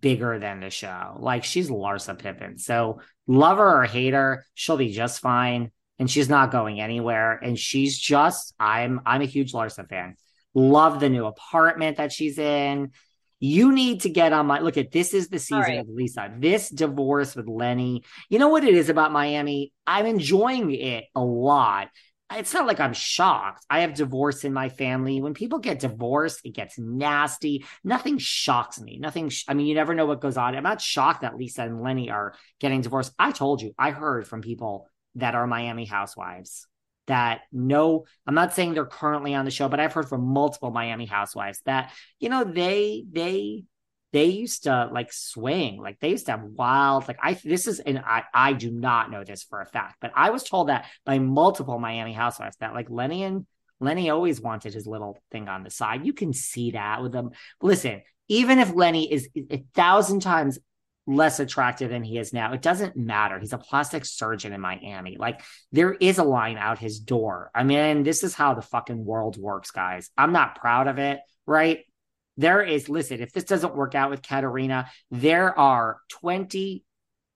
[0.00, 1.16] bigger than the show.
[1.18, 2.58] Like she's Larsa Pippen.
[2.58, 7.38] So love her or hate her, she'll be just fine and she's not going anywhere.
[7.42, 10.16] And she's just, I'm, I'm a huge Larsa fan.
[10.54, 12.92] Love the new apartment that she's in.
[13.40, 15.80] You need to get on my look at this is the season right.
[15.80, 16.32] of Lisa.
[16.38, 18.04] This divorce with Lenny.
[18.30, 19.72] You know what it is about Miami?
[19.86, 21.88] I'm enjoying it a lot.
[22.32, 23.64] It's not like I'm shocked.
[23.68, 25.20] I have divorce in my family.
[25.20, 27.64] When people get divorced, it gets nasty.
[27.84, 28.98] Nothing shocks me.
[28.98, 29.28] Nothing.
[29.28, 30.56] Sh- I mean, you never know what goes on.
[30.56, 33.12] I'm not shocked that Lisa and Lenny are getting divorced.
[33.18, 33.72] I told you.
[33.78, 36.66] I heard from people that are Miami housewives
[37.06, 40.70] that know I'm not saying they're currently on the show, but I've heard from multiple
[40.70, 43.64] Miami housewives that, you know, they they
[44.12, 47.80] they used to like swing, like they used to have wild, like I this is
[47.80, 50.86] and I I do not know this for a fact, but I was told that
[51.04, 53.46] by multiple Miami housewives that like Lenny and
[53.80, 56.06] Lenny always wanted his little thing on the side.
[56.06, 57.30] You can see that with them.
[57.60, 60.58] Listen, even if Lenny is a thousand times
[61.06, 62.52] less attractive than he is now.
[62.52, 63.38] It doesn't matter.
[63.38, 65.16] He's a plastic surgeon in Miami.
[65.18, 67.50] Like there is a line out his door.
[67.54, 70.10] I mean, this is how the fucking world works, guys.
[70.16, 71.80] I'm not proud of it, right?
[72.36, 76.82] There is, listen, if this doesn't work out with Katerina, there are 20,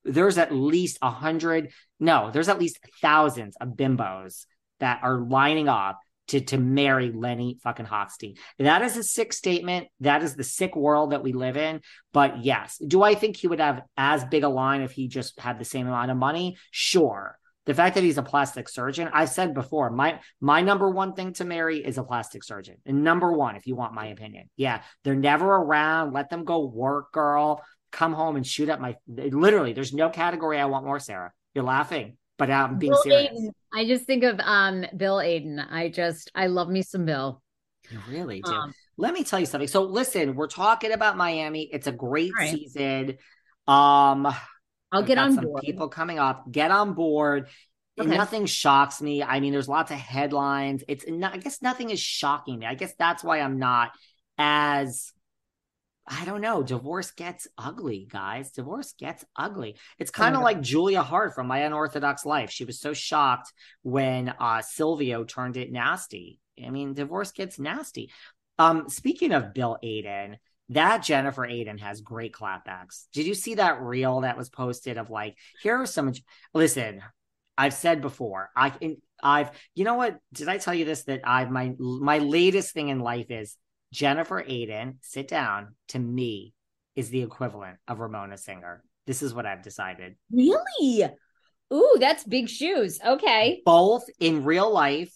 [0.04, 4.46] there's at least a hundred, no, there's at least thousands of bimbos
[4.80, 8.38] that are lining up to, to marry Lenny fucking Hochstein.
[8.58, 9.88] That is a sick statement.
[10.00, 11.80] That is the sick world that we live in.
[12.12, 15.38] But yes, do I think he would have as big a line if he just
[15.40, 16.56] had the same amount of money?
[16.70, 17.38] Sure.
[17.66, 21.34] The fact that he's a plastic surgeon, I've said before, my my number one thing
[21.34, 22.76] to marry is a plastic surgeon.
[22.86, 24.48] And number one, if you want my opinion.
[24.56, 26.14] Yeah, they're never around.
[26.14, 27.62] Let them go work, girl.
[27.92, 31.32] Come home and shoot up my literally, there's no category I want more, Sarah.
[31.54, 33.50] You're laughing, but I'm being Bill serious.
[33.72, 35.64] I just think of um Bill Aydin.
[35.70, 37.42] I just I love me some Bill.
[37.90, 38.52] You really do.
[38.52, 39.68] Um, Let me tell you something.
[39.68, 41.68] So listen, we're talking about Miami.
[41.72, 42.50] It's a great right.
[42.50, 43.16] season.
[43.66, 44.26] Um
[44.90, 45.62] I'll I've get on board.
[45.62, 46.50] people coming up.
[46.50, 47.48] Get on board.
[48.00, 48.16] Okay.
[48.16, 49.22] Nothing shocks me.
[49.22, 50.84] I mean, there's lots of headlines.
[50.88, 52.66] It's not, I guess nothing is shocking me.
[52.66, 53.90] I guess that's why I'm not
[54.38, 55.12] as
[56.10, 56.62] I don't know.
[56.62, 58.52] Divorce gets ugly, guys.
[58.52, 59.76] Divorce gets ugly.
[59.98, 62.50] It's kind of like Julia Haart from My Unorthodox Life.
[62.50, 66.40] She was so shocked when uh Silvio turned it nasty.
[66.64, 68.10] I mean, divorce gets nasty.
[68.58, 70.36] Um, speaking of Bill Aydin,
[70.70, 73.06] that Jennifer Aydin has great clapbacks.
[73.12, 76.12] Did you see that reel that was posted of like, here are some
[76.52, 77.02] listen,
[77.56, 80.18] I've said before, I can I've you know what?
[80.32, 83.56] Did I tell you this that I my my latest thing in life is
[83.92, 86.52] Jennifer Aydin, sit down, to me
[86.96, 88.82] is the equivalent of Ramona Singer.
[89.06, 90.16] This is what I've decided.
[90.30, 91.08] Really?
[91.72, 92.98] Ooh, that's big shoes.
[93.04, 93.62] Okay.
[93.64, 95.12] Both in real life,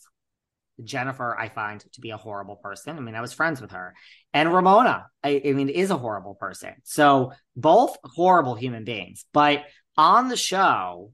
[0.82, 2.96] Jennifer, I find to be a horrible person.
[2.96, 3.94] I mean, I was friends with her.
[4.32, 6.72] And Ramona, I, I mean, is a horrible person.
[6.84, 9.24] So both horrible human beings.
[9.32, 9.64] But
[9.96, 11.12] on the show,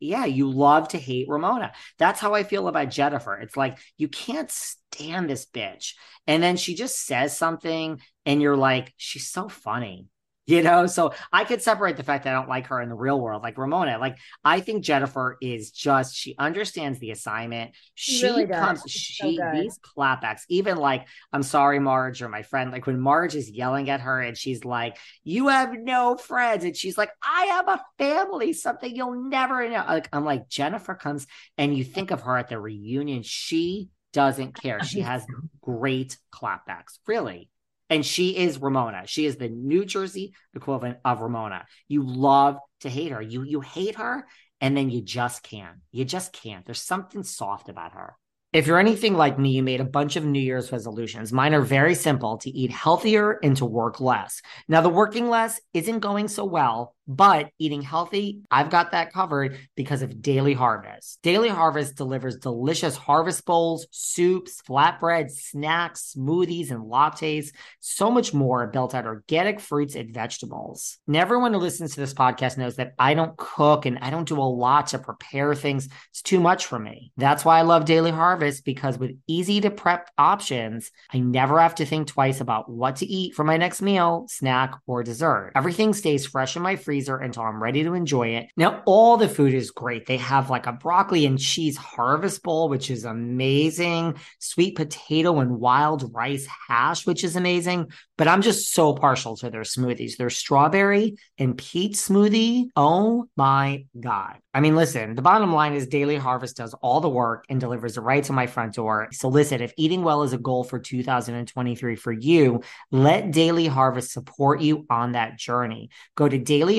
[0.00, 1.72] yeah, you love to hate Ramona.
[1.98, 3.34] That's how I feel about Jennifer.
[3.38, 5.94] It's like you can't stand this bitch.
[6.26, 10.06] And then she just says something and you're like, she's so funny.
[10.48, 12.94] You know, so I could separate the fact that I don't like her in the
[12.94, 13.98] real world, like Ramona.
[13.98, 17.72] Like I think Jennifer is just she understands the assignment.
[17.94, 19.54] She really comes, She's she good.
[19.54, 23.90] these clapbacks, even like I'm sorry, Marge, or my friend, like when Marge is yelling
[23.90, 27.84] at her and she's like, You have no friends, and she's like, I have a
[27.98, 29.84] family, something you'll never know.
[29.86, 31.26] Like I'm like, Jennifer comes
[31.58, 34.82] and you think of her at the reunion, she doesn't care.
[34.82, 35.26] She has
[35.60, 37.50] great clapbacks, really.
[37.90, 39.02] And she is Ramona.
[39.06, 41.66] She is the New Jersey equivalent of Ramona.
[41.88, 43.22] You love to hate her.
[43.22, 44.26] You you hate her,
[44.60, 45.78] and then you just can't.
[45.90, 46.64] You just can't.
[46.64, 48.16] There's something soft about her.
[48.52, 51.34] If you're anything like me, you made a bunch of New Year's resolutions.
[51.34, 54.40] Mine are very simple to eat healthier and to work less.
[54.68, 59.58] Now, the working less isn't going so well, but eating healthy, I've got that covered
[59.76, 61.18] because of Daily Harvest.
[61.22, 67.48] Daily Harvest delivers delicious harvest bowls, soups, flatbreads, snacks, smoothies, and lattes,
[67.80, 70.98] so much more built out organic fruits and vegetables.
[71.06, 74.28] And everyone who listens to this podcast knows that I don't cook and I don't
[74.28, 75.88] do a lot to prepare things.
[76.10, 77.12] It's too much for me.
[77.16, 81.76] That's why I love Daily Harvest because with easy to prep options, I never have
[81.76, 85.52] to think twice about what to eat for my next meal, snack, or dessert.
[85.56, 88.48] Everything stays fresh in my freezer until I'm ready to enjoy it.
[88.56, 90.06] Now, all the food is great.
[90.06, 95.60] They have like a broccoli and cheese harvest bowl, which is amazing, sweet potato and
[95.60, 97.92] wild rice hash, which is amazing.
[98.16, 100.16] But I'm just so partial to their smoothies.
[100.16, 102.66] Their strawberry and peach smoothie.
[102.74, 104.38] Oh my God.
[104.52, 107.96] I mean, listen, the bottom line is Daily Harvest does all the work and delivers
[107.96, 109.06] it right to my front door.
[109.12, 114.10] So listen, if eating well is a goal for 2023 for you, let Daily Harvest
[114.10, 115.90] support you on that journey.
[116.16, 116.38] Go to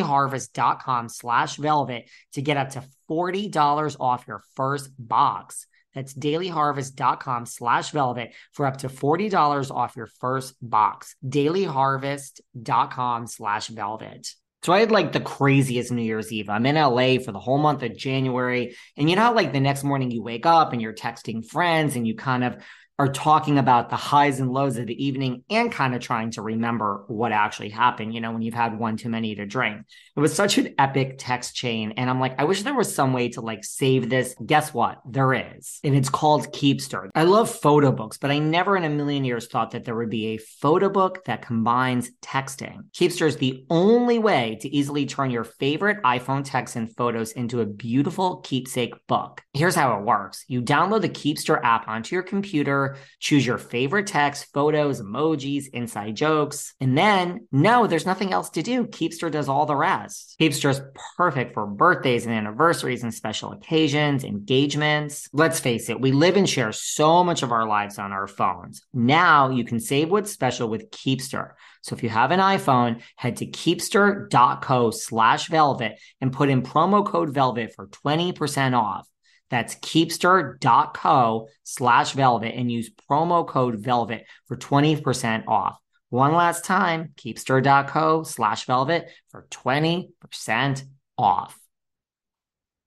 [0.10, 5.68] dailyharvest.com slash velvet to get up to $40 off your first box.
[5.96, 11.16] That's dailyharvest.com slash velvet for up to $40 off your first box.
[11.28, 14.34] Dailyharvest.com slash velvet.
[14.62, 16.50] So I had like the craziest New Year's Eve.
[16.50, 18.76] I'm in LA for the whole month of January.
[18.98, 22.06] And you know like the next morning you wake up and you're texting friends and
[22.06, 22.58] you kind of
[23.00, 26.42] are talking about the highs and lows of the evening and kind of trying to
[26.42, 29.86] remember what actually happened, you know, when you've had one too many to drink.
[30.18, 31.94] It was such an epic text chain.
[31.96, 34.36] And I'm like, I wish there was some way to like save this.
[34.46, 35.00] Guess what?
[35.10, 35.80] There is.
[35.86, 37.08] And it's called Keepster.
[37.16, 40.10] I love photo books, but I never in a million years thought that there would
[40.10, 42.90] be a photo book that combines texting.
[42.92, 47.62] Keepster is the only way to easily turn your favorite iPhone texts and photos into
[47.62, 49.42] a beautiful keepsake book.
[49.54, 50.44] Here's how it works.
[50.50, 52.89] You download the Keepster app onto your computer
[53.20, 58.62] Choose your favorite text, photos, emojis, inside jokes, and then no, there's nothing else to
[58.62, 58.86] do.
[58.86, 60.36] Keepster does all the rest.
[60.40, 60.82] Keepster is
[61.18, 65.30] perfect for birthdays and anniversaries and special occasions, engagements.
[65.34, 68.82] Let's face it, we live and share so much of our lives on our phones.
[68.94, 71.52] Now you can save what's special with Keepster.
[71.82, 77.06] So if you have an iPhone, head to keepster.co slash velvet and put in promo
[77.06, 79.08] code velvet for 20% off.
[79.50, 85.78] That's keepster.co slash velvet and use promo code velvet for 20% off.
[86.10, 90.84] One last time, keepster.co slash velvet for 20%
[91.18, 91.58] off.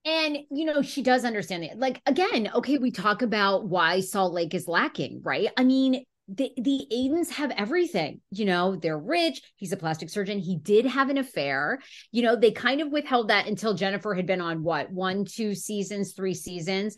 [0.05, 1.79] And, you know, she does understand it.
[1.79, 5.47] Like, again, okay, we talk about why Salt Lake is lacking, right?
[5.55, 8.21] I mean, the, the Aydins have everything.
[8.31, 9.41] You know, they're rich.
[9.55, 10.39] He's a plastic surgeon.
[10.39, 11.79] He did have an affair.
[12.11, 15.53] You know, they kind of withheld that until Jennifer had been on what, one, two
[15.55, 16.95] seasons, three seasons.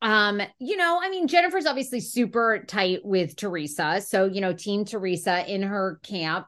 [0.00, 4.00] Um, you know, I mean, Jennifer's obviously super tight with Teresa.
[4.04, 6.46] So, you know, Team Teresa in her camp.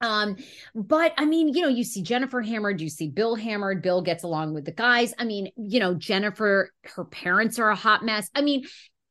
[0.00, 0.36] Um,
[0.74, 4.22] but I mean, you know, you see Jennifer hammered, you see Bill hammered, Bill gets
[4.22, 5.14] along with the guys.
[5.18, 8.28] I mean, you know, Jennifer, her parents are a hot mess.
[8.34, 8.64] I mean,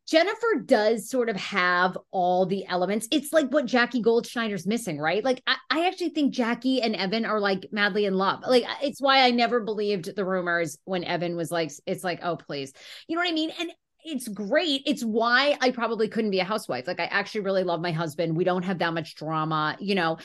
[0.08, 3.08] Jennifer does sort of have all the elements.
[3.10, 5.24] It's like what Jackie Goldschneider's missing, right?
[5.24, 8.42] Like I, I, actually think Jackie and Evan are like madly in love.
[8.46, 12.36] Like it's why I never believed the rumors when Evan was like, it's like, oh
[12.36, 12.74] please,
[13.08, 13.52] you know what I mean?
[13.60, 13.72] And
[14.04, 14.84] it's great.
[14.86, 16.88] It's why I probably couldn't be a housewife.
[16.88, 18.36] Like I actually really love my husband.
[18.36, 20.18] We don't have that much drama, you know.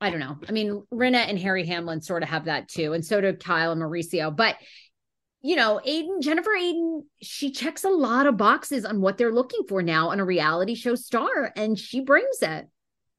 [0.00, 0.38] I don't know.
[0.48, 3.72] I mean, Rinna and Harry Hamlin sort of have that too, and so do Kyle
[3.72, 4.34] and Mauricio.
[4.34, 4.54] But
[5.40, 9.60] you know, Aydin, Jennifer Aydin, she checks a lot of boxes on what they're looking
[9.68, 12.66] for now on a reality show star, and she brings it.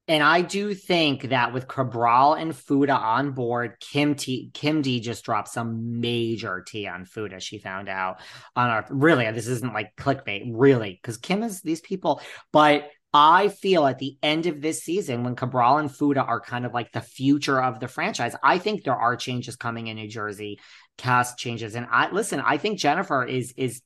[0.08, 5.00] And I do think that with Cabral and Fuda on board, Kim T Kim D
[5.00, 7.40] just dropped some major tea on Fuda.
[7.40, 8.20] She found out
[8.56, 13.50] on our really, this isn't like clickbait, really, because Kim is these people, but I
[13.50, 16.92] feel at the end of this season, when Cabral and Fuda are kind of like
[16.92, 20.60] the future of the franchise, I think there are changes coming in New Jersey
[21.00, 21.76] cast changes.
[21.76, 23.82] And I listen, I think Jennifer is is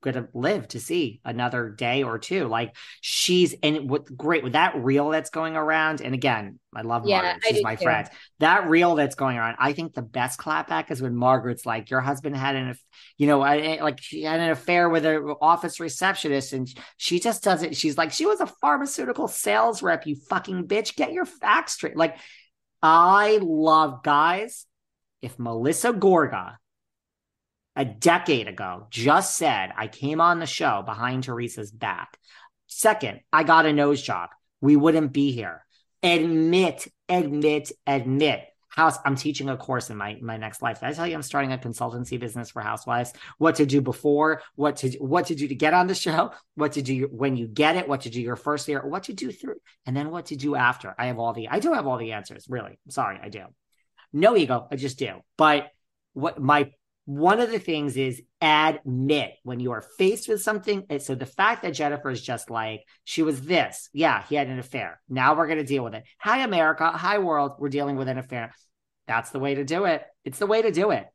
[0.00, 2.48] going to live to see another day or two.
[2.48, 6.00] Like she's and what great with that reel that's going around.
[6.00, 7.42] And again, I love yeah, Margaret.
[7.48, 7.84] She's my too.
[7.84, 8.08] friend.
[8.40, 9.56] That reel that's going around.
[9.60, 12.74] I think the best clapback is when Margaret's like, "Your husband had an,
[13.16, 17.62] you know, like she had an affair with an office receptionist, and she just does
[17.62, 17.76] it.
[17.76, 20.06] She's like, she was a pharmaceutical sales rep.
[20.06, 21.96] You fucking bitch, get your facts straight.
[21.96, 22.18] Like,
[22.82, 24.66] I love guys
[25.22, 26.56] if Melissa Gorga
[27.76, 32.18] a decade ago just said, I came on the show behind Teresa's back.
[32.66, 34.30] Second, I got a nose job.
[34.60, 35.64] We wouldn't be here.
[36.02, 38.44] Admit, admit, admit.
[38.68, 40.78] House, I'm teaching a course in my my next life.
[40.78, 43.12] Did I tell you I'm starting a consultancy business for housewives?
[43.38, 46.72] What to do before, what to what to do to get on the show, what
[46.72, 49.32] to do when you get it, what to do your first year, what to do
[49.32, 49.56] through,
[49.86, 50.94] and then what to do after.
[50.96, 52.78] I have all the I do have all the answers, really.
[52.88, 53.46] sorry, I do.
[54.12, 55.20] No ego, I just do.
[55.36, 55.68] But
[56.12, 56.70] what my
[57.04, 60.84] one of the things is admit when you are faced with something.
[60.90, 63.88] Eh, so the fact that Jennifer is just like, she was this.
[63.92, 65.00] Yeah, he had an affair.
[65.08, 66.04] Now we're going to deal with it.
[66.20, 66.88] Hi, America.
[66.90, 67.54] Hi, world.
[67.58, 68.54] We're dealing with an affair.
[69.06, 70.04] That's the way to do it.
[70.24, 71.06] It's the way to do it.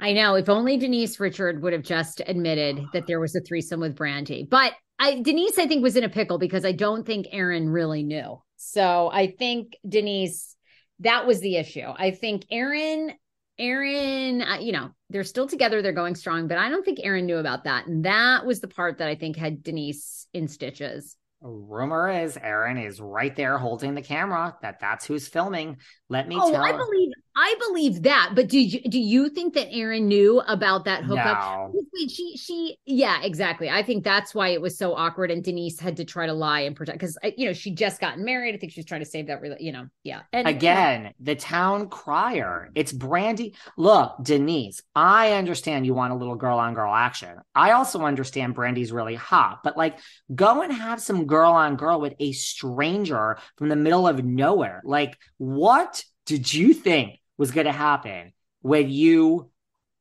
[0.00, 0.34] I know.
[0.34, 4.48] If only Denise Richard would have just admitted that there was a threesome with Brandi.
[4.48, 8.02] But I, Denise, I think, was in a pickle because I don't think Aaron really
[8.02, 8.42] knew.
[8.56, 10.56] So I think Denise
[11.02, 11.86] that was the issue.
[11.96, 13.12] I think Aaron,
[13.58, 17.26] Aaron, uh, you know, they're still together, they're going strong, but I don't think Aaron
[17.26, 17.86] knew about that.
[17.86, 21.16] And that was the part that I think had Denise in stitches.
[21.40, 24.56] Rumor is Aaron is right there holding the camera.
[24.62, 25.78] That that's who's filming.
[26.08, 26.62] Let me oh, tell.
[26.62, 28.32] I believe I believe that.
[28.34, 31.72] But do you do you think that Aaron knew about that hookup?
[31.72, 31.82] No.
[32.08, 33.70] She she yeah exactly.
[33.70, 36.60] I think that's why it was so awkward, and Denise had to try to lie
[36.60, 38.54] and protect because uh, you know she just gotten married.
[38.54, 39.60] I think she's trying to save that.
[39.60, 40.22] You know yeah.
[40.32, 42.70] And again, the town crier.
[42.74, 43.54] It's Brandi.
[43.78, 44.82] Look, Denise.
[44.94, 47.38] I understand you want a little girl on girl action.
[47.54, 49.98] I also understand Brandi's really hot, but like
[50.34, 54.82] go and have some girl on girl with a stranger from the middle of nowhere.
[54.84, 59.50] Like, what did you think was going to happen when you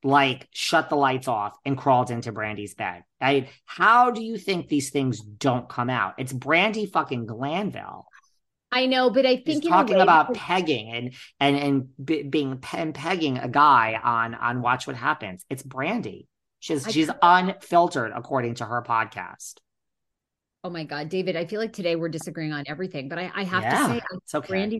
[0.03, 3.03] like shut the lights off and crawled into Brandi's bed?
[3.19, 6.15] I, how do you think these things don't come out?
[6.17, 8.07] It's Brandi fucking Glanville.
[8.71, 13.37] I know, but I think talking about pegging and and and b- being and pegging
[13.37, 15.45] a guy on on Watch What Happens.
[15.49, 16.27] It's Brandi.
[16.59, 19.55] She's she's unfiltered according to her podcast.
[20.63, 23.43] Oh my God, David, I feel like today we're disagreeing on everything, but I, I
[23.43, 24.53] have yeah, to say, it's okay.
[24.53, 24.79] Brandi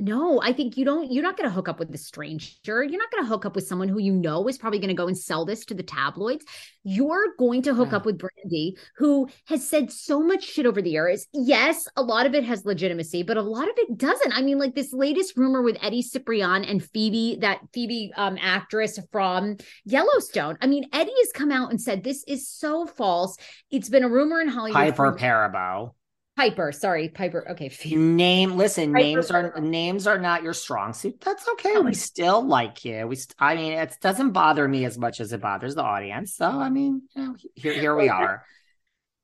[0.00, 1.10] No, I think you don't.
[1.10, 2.54] You're not going to hook up with a stranger.
[2.64, 4.94] You're not going to hook up with someone who you know is probably going to
[4.94, 6.44] go and sell this to the tabloids.
[6.84, 7.96] You're going to hook Yeah.
[7.96, 11.26] up with Brandi, who has said so much shit over the years.
[11.32, 14.32] Yes, a lot of it has legitimacy, but a lot of it doesn't.
[14.32, 19.00] I mean, like this latest rumor with Eddie Cibrian and Phoebe, that Phoebe um, actress
[19.10, 20.58] from Yellowstone.
[20.60, 23.36] I mean, Eddie has come out and said this is so false.
[23.72, 24.76] It's been a rumor in Hollywood.
[24.76, 25.94] Piper for- Perabo.
[26.38, 27.44] Piper, sorry, Piper.
[27.50, 27.68] Okay.
[27.96, 31.20] Name, listen, Piper names are names are not your strong suit.
[31.20, 31.72] That's okay.
[31.74, 31.80] Oh.
[31.80, 33.08] We still like you.
[33.08, 36.36] We, st- I mean, it doesn't bother me as much as it bothers the audience.
[36.36, 38.44] So, I mean, you know, here, here we are.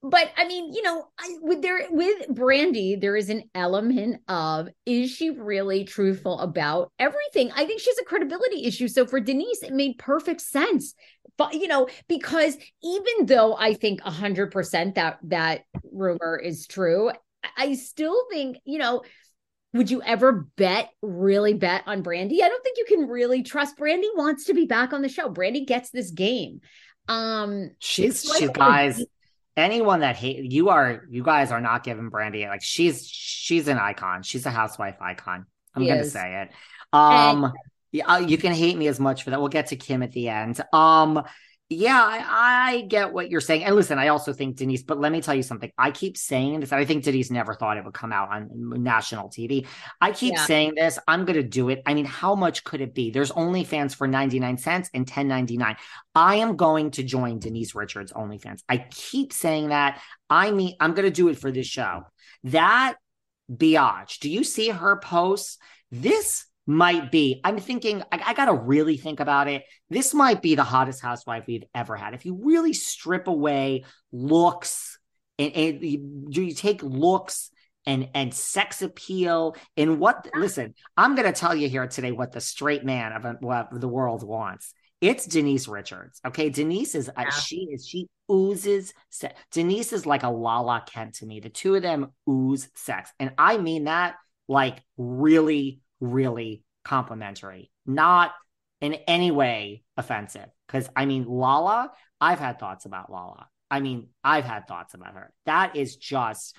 [0.06, 4.68] But I mean, you know, I, with there with Brandi, there is an element of
[4.84, 7.50] is she really truthful about everything?
[7.56, 8.86] I think she has a credibility issue.
[8.86, 10.94] So for Denise, it made perfect sense.
[11.38, 17.10] But you know, because even though I think hundred percent that that rumor is true,
[17.56, 19.02] I- still think you know.
[19.72, 22.40] Would you ever bet, really bet on Brandi?
[22.44, 23.76] I don't think you can really trust.
[23.76, 25.28] Brandi wants to be back on the show.
[25.28, 26.60] Brandi gets this game.
[27.08, 29.04] Um, She's she's don't guys.
[29.56, 33.78] Anyone that hate you are you guys are not giving Brandi like she's she's an
[33.78, 34.22] icon.
[34.22, 35.46] She's a housewife icon.
[35.74, 36.12] I'm She gonna is.
[36.12, 36.50] say it.
[36.92, 37.52] Um,
[37.92, 39.38] yeah, uh, you can hate me as much for that.
[39.38, 40.60] We'll get to Kim at the end.
[40.72, 41.22] Um,
[41.70, 43.64] yeah, I, I get what you're saying.
[43.64, 45.72] And listen, I also think Denise, but let me tell you something.
[45.78, 46.72] I keep saying this.
[46.72, 49.66] I think Denise never thought it would come out on mm, national TV.
[50.00, 50.44] I keep Yeah.
[50.44, 50.98] saying this.
[51.08, 51.82] I'm going to do it.
[51.86, 53.10] I mean, how much could it be?
[53.10, 55.76] There's OnlyFans for 99 cents and 10.99.
[56.14, 58.60] I am going to join Denise Richards OnlyFans.
[58.68, 60.02] I keep saying that.
[60.28, 62.02] I mean, I'm going to do it for this show.
[62.44, 62.96] That
[63.50, 64.18] biatch.
[64.20, 65.58] Do you see her posts?
[65.90, 69.64] This might be, I'm thinking, I, I got to really think about it.
[69.90, 72.14] This might be the hottest housewife we've ever had.
[72.14, 74.98] If you really strip away looks
[75.38, 77.50] and, and you, you take looks
[77.86, 82.32] and and sex appeal and what listen i'm going to tell you here today what
[82.32, 84.72] the straight man of what the world wants.
[85.00, 86.48] It's denise richards okay?
[86.48, 91.26] Denise is uh, she is she oozes se- denise is like a lala kent to
[91.26, 93.10] me the two of them ooze sex.
[93.20, 94.14] And i mean that
[94.48, 98.32] like really really complimentary not
[98.80, 101.90] in any way offensive because i mean lala
[102.20, 106.56] i've had thoughts about lala i mean i've had thoughts about her that is just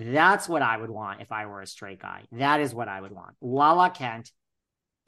[0.00, 2.24] that's what I would want if I were a straight guy.
[2.32, 3.34] That is what I would want.
[3.40, 4.32] Lala Kent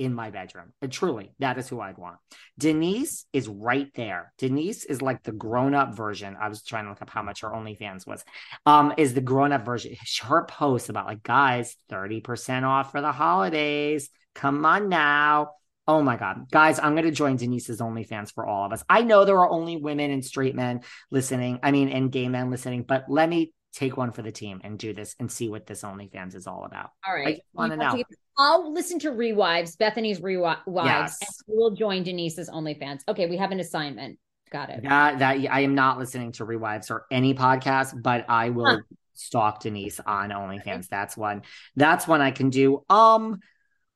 [0.03, 0.73] in my bedroom.
[0.83, 2.17] And truly, that is who I'd want.
[2.59, 4.33] Denise is right there.
[4.39, 6.37] Denise is like the grown-up version.
[6.41, 8.25] I was trying to look up how much her OnlyFans was.
[8.67, 9.95] Um, is the grown-up version.
[10.23, 14.11] Her post about like, guys, 30% off for the holidays.
[14.35, 15.53] Come on now.
[15.87, 16.51] Oh my God.
[16.51, 18.85] Guys, I'm going to join Denise's OnlyFans for all of us.
[18.89, 20.81] I know there are only women and straight men
[21.11, 21.61] listening.
[21.63, 24.79] I mean, and gay men listening, but let me take one for the team and
[24.79, 26.91] do this and see what this OnlyFans is all about.
[27.07, 27.27] All right.
[27.27, 28.05] I just wanna You have to know.
[28.39, 31.19] I'll listen to Rewives, Bethenny's Rewives, Yes.
[31.21, 33.01] and we'll join Denise's OnlyFans.
[33.09, 34.19] Okay, we have an assignment.
[34.51, 34.83] Got it.
[34.83, 38.83] That that I am not listening to Rewives or any podcast, but I will Huh.
[39.15, 40.89] stalk Denise on OnlyFans.
[40.89, 41.43] That's one.
[41.77, 42.85] That's one I can do.
[42.91, 43.41] Um,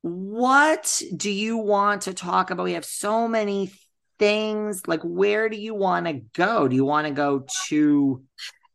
[0.03, 2.65] what do you want to talk about?
[2.65, 3.73] We have so many
[4.19, 4.83] things.
[4.87, 6.69] Like, where do you want to go?
[6.69, 8.23] Do you want to go to?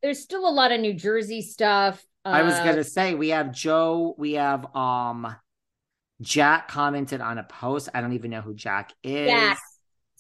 [0.03, 2.03] There's still a lot of New Jersey stuff.
[2.25, 4.13] I was Uh, gonna say we have Joe.
[4.17, 5.35] We have um,
[6.21, 7.89] Jack commented on a post.
[7.93, 9.29] I don't even know who Jack is.
[9.29, 9.61] Jax.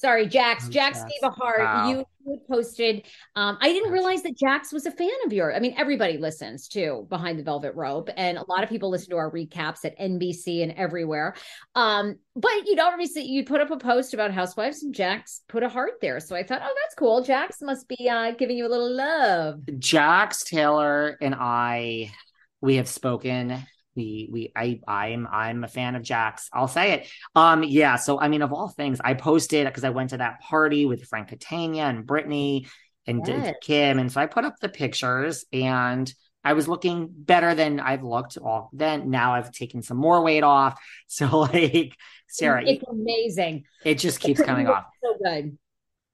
[0.01, 0.65] Sorry, Jax.
[0.65, 1.11] Oh, Jax Jax.
[1.11, 1.59] gave a heart.
[1.59, 1.89] Wow.
[1.89, 3.05] You, you posted.
[3.35, 5.53] Um, I didn't realize that Jax was a fan of yours.
[5.55, 9.11] I mean, everybody listens too behind the velvet rope, and a lot of people listen
[9.11, 11.35] to our recaps at NBC and everywhere.
[11.75, 15.61] Um, but you know, obviously, you put up a post about housewives, and Jax put
[15.61, 16.19] a heart there.
[16.19, 17.21] So I thought, oh, that's cool.
[17.21, 19.59] Jax must be uh, giving you a little love.
[19.77, 22.11] Jax Taylor and I,
[22.59, 23.63] we have spoken.
[23.95, 26.49] We we I I'm I'm a fan of Jax.
[26.53, 27.07] I'll say it.
[27.35, 27.95] Um yeah.
[27.97, 31.03] So I mean, of all things, I posted because I went to that party with
[31.05, 32.67] Frank Catania and Brittany
[33.07, 33.55] and Yes.
[33.61, 36.13] Kim, and so I put up the pictures and.
[36.43, 39.11] I was looking better than I've looked all then.
[39.11, 40.81] Now I've taken some more weight off.
[41.07, 41.95] So like
[42.27, 43.65] Sarah, it's amazing.
[43.85, 44.85] it just keeps coming off.
[45.03, 45.55] So good.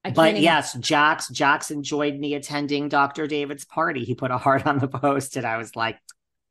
[0.04, 3.26] I But even- yes, Jax Jax enjoyed me attending Dr.
[3.26, 4.04] David's party.
[4.04, 5.96] He put a heart on the post, and I was like,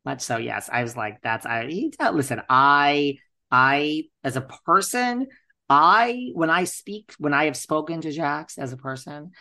[0.04, 0.36] much so.
[0.36, 1.90] Yes, I was like, that's I.
[2.12, 3.18] Listen, I
[3.50, 5.28] I as a person,
[5.68, 9.32] I when I speak when I have spoken to Jax as a person,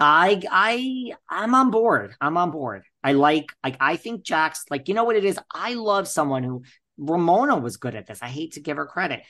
[0.00, 2.14] I I I'm on board.
[2.20, 2.82] I'm on board.
[3.02, 5.38] I like like I think Jax like you know what it is.
[5.52, 6.62] I love someone who
[6.98, 8.22] Ramona was good at this.
[8.22, 9.22] I hate to give her credit.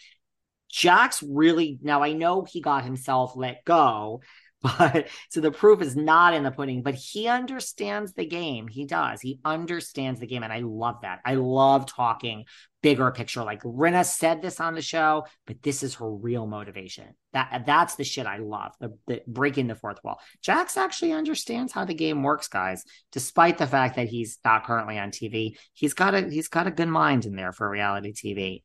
[0.71, 4.21] Jax really now I know he got himself let go,
[4.79, 8.67] But so the proof is not in the pudding, but he understands the game.
[8.67, 9.21] He does.
[9.21, 10.43] He understands the game.
[10.43, 11.21] And I love that.
[11.25, 12.45] I love talking
[12.83, 13.43] bigger picture.
[13.43, 17.15] Like Rinna said this on the show, but this is her real motivation.
[17.33, 18.73] That that's the shit I love.
[18.81, 20.21] The, the breaking the fourth wall.
[20.43, 22.85] Jax actually understands how the game works, guys.
[23.13, 26.73] Despite the fact that he's not currently on TV, he's got a he's got a
[26.73, 28.63] good mind in there for reality TV.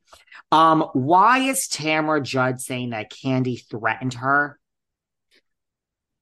[0.51, 4.59] Um, why is Tamra Judge saying that Kandi threatened her?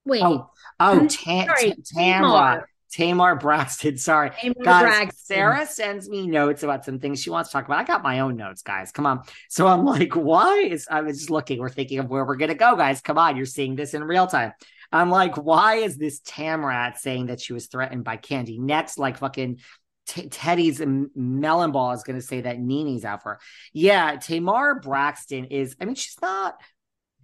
[0.04, 0.22] Wait.
[0.22, 0.50] Oh,
[0.80, 2.62] oh, Tam- Sorry, Tamra.
[2.92, 3.96] Tamar Braxton.
[3.96, 4.30] Sorry.
[4.38, 5.24] Tamar guys, Braxton.
[5.24, 7.78] Sarah sends me notes about some things she wants to talk about.
[7.78, 8.92] I got my own notes, guys.
[8.92, 9.22] Come on.
[9.48, 12.54] So I'm like, why is I was just looking, we're thinking of where we're gonna
[12.54, 13.00] go, guys.
[13.00, 14.52] Come on, you're seeing this in real time.
[14.92, 18.58] I'm like, why is this Tamrat saying that she was threatened by Kandi?
[18.58, 19.60] Next, like fucking
[20.06, 20.82] T- Teddy's
[21.14, 23.40] melon ball is going to say that NeNe's out for her.
[23.72, 25.76] Yeah, Tamar Braxton is.
[25.80, 26.60] I mean, she's not.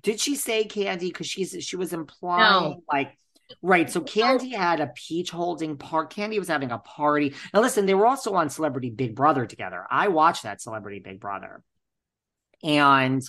[0.03, 1.01] Did she say Kandi?
[1.01, 2.82] Because she's she was implying No.
[2.92, 3.16] like
[3.62, 3.90] right.
[3.90, 6.12] So Kandi had a peach holding part.
[6.12, 7.34] Kandi was having a party.
[7.53, 9.84] Now listen, they were also on Celebrity Big Brother together.
[9.90, 11.62] I watched that Celebrity Big Brother,
[12.62, 13.22] and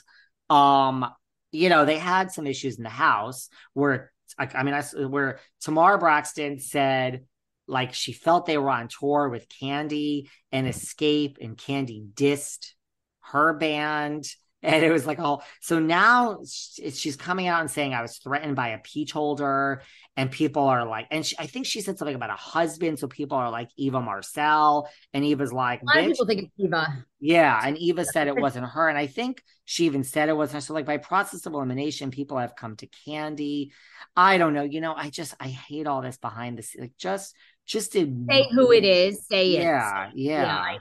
[0.49, 1.05] um,
[1.51, 5.39] you know they had some issues in the house where I, I mean, I, where
[5.61, 7.26] Tamar Braxton said
[7.67, 12.74] like she felt they were on tour with Kandi and Xscape, and Kandi dissed
[13.22, 14.26] her band.
[14.62, 18.57] And it was like, all so now she's coming out and saying I was threatened
[18.57, 19.84] by a peach holder,
[20.18, 23.07] and people are like, and she, I think she said something about a husband, so
[23.07, 27.05] people are like Eva Marcille, and Eva's like, A lot of people think it's Eva.
[27.22, 30.55] yeah, and Eva said it wasn't her, and I think she even said it wasn't
[30.55, 30.62] her.
[30.62, 33.70] So, like by process of elimination, people have come to Kandi.
[34.18, 34.64] I don't know.
[34.64, 36.82] You know, I just I hate all this behind the scenes.
[36.82, 37.34] Like just
[37.66, 39.26] just to Say who it is.
[39.28, 39.62] Say it.
[39.62, 40.78] Yeah, yeah.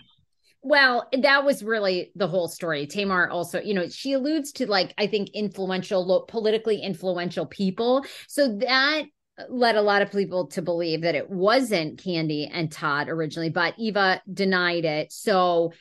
[0.62, 2.86] Well, that was really the whole story.
[2.86, 8.04] Tamar also, you know, she alludes to like, I think, influential, politically influential people.
[8.26, 9.04] So that
[9.48, 13.74] led a lot of people to believe that it wasn't Kandi and Todd originally, but
[13.78, 15.12] Eva denied it.
[15.12, 15.72] So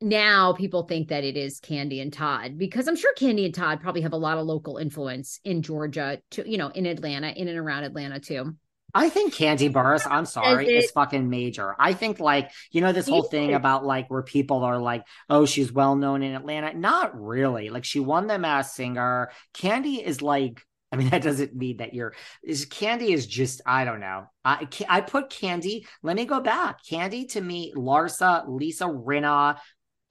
[0.00, 3.80] now people think that it is Kandi and Todd because I'm sure Kandi and Todd
[3.80, 7.48] probably have a lot of local influence in Georgia, to you know, in Atlanta, in
[7.48, 8.54] and around Atlanta too.
[8.94, 11.74] I think Kandi Burruss, I'm sorry, is fucking major.
[11.78, 15.46] I think like, you know, this whole thing about like where people are like, oh,
[15.46, 16.74] she's well known in Atlanta.
[16.74, 17.70] Not really.
[17.70, 19.30] Like she won the Masked Singer.
[19.54, 20.62] Kandi is like,
[20.92, 24.26] I mean, that doesn't mean that you're is Kandi is just, I don't know.
[24.44, 26.84] I I put Kandi, let me go back.
[26.84, 29.58] Kandi to me, Larsa, Lisa Rinna.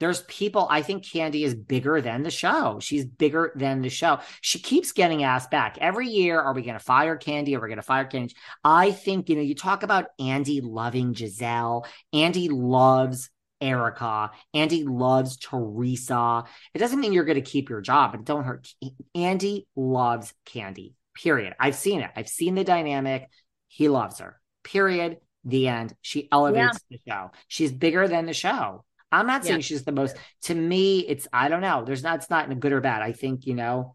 [0.02, 2.80] There's people, I think Kandi is bigger than the show.
[2.80, 4.18] She's bigger than the show.
[4.40, 6.40] She keeps getting asked back every year.
[6.40, 7.54] Are we going to fire Kandi?
[7.54, 8.32] Are we going to fire Kandi?
[8.64, 11.86] I think, you know, you talk about Andy loving Gizelle.
[12.12, 13.30] Andy loves
[13.60, 14.32] Erika.
[14.52, 16.46] Andy loves Teresa.
[16.74, 18.74] It doesn't mean you're going to keep your job, but don't hurt.
[19.14, 21.54] Andy loves Candy, period.
[21.60, 22.10] I've seen it.
[22.16, 23.28] I've seen the dynamic.
[23.68, 25.18] He loves her, period.
[25.44, 25.94] The end.
[26.00, 27.30] She elevates the show.
[27.46, 28.84] She's bigger than the show.
[29.12, 29.62] I'm not saying Yeah.
[29.62, 31.84] she's the most, to me, it's, I don't know.
[31.84, 33.02] There's not, it's not in a good or bad.
[33.02, 33.94] I think, you know,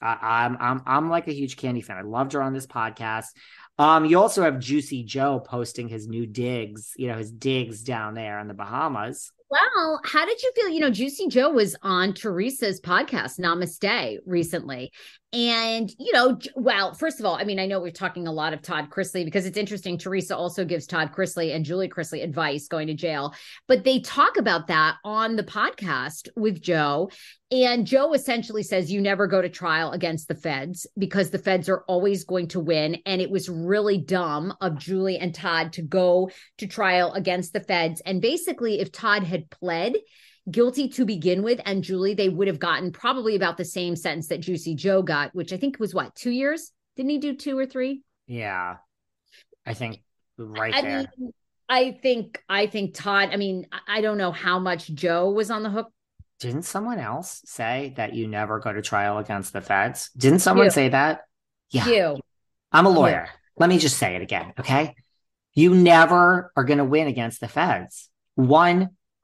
[0.00, 1.96] I, I'm I'm I'm like a huge Kandi fan.
[1.96, 3.28] I loved her on this podcast.
[3.78, 8.12] Um, you also have Juicy Joe posting his new digs, you know, his digs down
[8.12, 9.32] there in the Bahamas.
[9.50, 10.68] Well, how did you feel?
[10.68, 14.92] You know, Juicy Joe was on Teresa's podcast, Namaste, recently.
[15.32, 18.52] And, you know, well, first of all, I mean, I know we're talking a lot
[18.52, 19.98] of Todd Chrisley because it's interesting.
[19.98, 23.34] Teresa also gives Todd Chrisley and Julie Chrisley advice going to jail,
[23.66, 27.10] but they talk about that on the podcast with Joe.
[27.50, 31.68] And Joe essentially says, You never go to trial against the feds because the feds
[31.68, 32.98] are always going to win.
[33.04, 37.60] And it was really dumb of Julie and Todd to go to trial against the
[37.60, 38.00] feds.
[38.00, 39.96] And basically, if Todd had pled
[40.50, 44.28] guilty to begin with and Julie, they would have gotten probably about the same sentence
[44.28, 46.72] that Juicy Joe got, which I think was what, two years?
[46.96, 48.02] Didn't he do two or three?
[48.26, 48.76] Yeah.
[49.64, 50.02] I think
[50.38, 50.98] right I there.
[51.18, 51.32] mean,
[51.68, 55.62] I think I think Todd, I mean, I- don't know how much Joe was on
[55.64, 55.88] the hook.
[56.38, 60.10] Didn't someone else say that you never go to trial against the feds?
[60.16, 60.70] Didn't someone You.
[60.70, 61.22] say that?
[61.70, 61.88] Yeah.
[61.88, 62.20] You.
[62.70, 63.28] I'm a lawyer.
[63.56, 64.94] Let me just say it again, okay?
[65.54, 68.10] You never are going to win against the feds.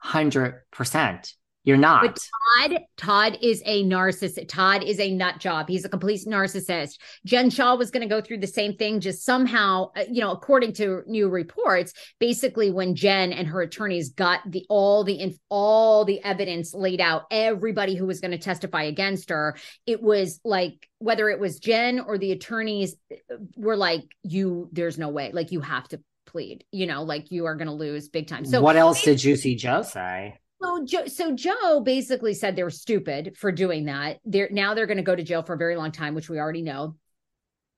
[0.05, 1.35] 100%.
[1.65, 2.03] You're not.
[2.03, 2.19] But
[2.59, 4.49] Todd, Todd is a narcissist.
[4.49, 5.69] Todd is a nut job.
[5.69, 6.99] He's a complete narcissist.
[7.25, 10.33] Jen Shah was going to go through the same thing, just somehow, uh, you know,
[10.33, 16.05] according to new reports, basically when Jen and her attorneys got the all the all
[16.05, 20.89] the evidence laid out, everybody who was going to testify against her, it was like
[20.99, 25.31] whether it was Jen or the attorneys uh, were like, "You, there's no way.
[25.33, 26.65] Like you have to plead.
[26.73, 29.55] You know, like you are going to lose big time." So what else did Juicy
[29.55, 30.39] Joe say?
[30.63, 34.19] so Joe, so Joe basically said they were stupid for doing that.
[34.25, 36.39] They're now they're going to go to jail for a very long time, which we
[36.39, 36.97] already know.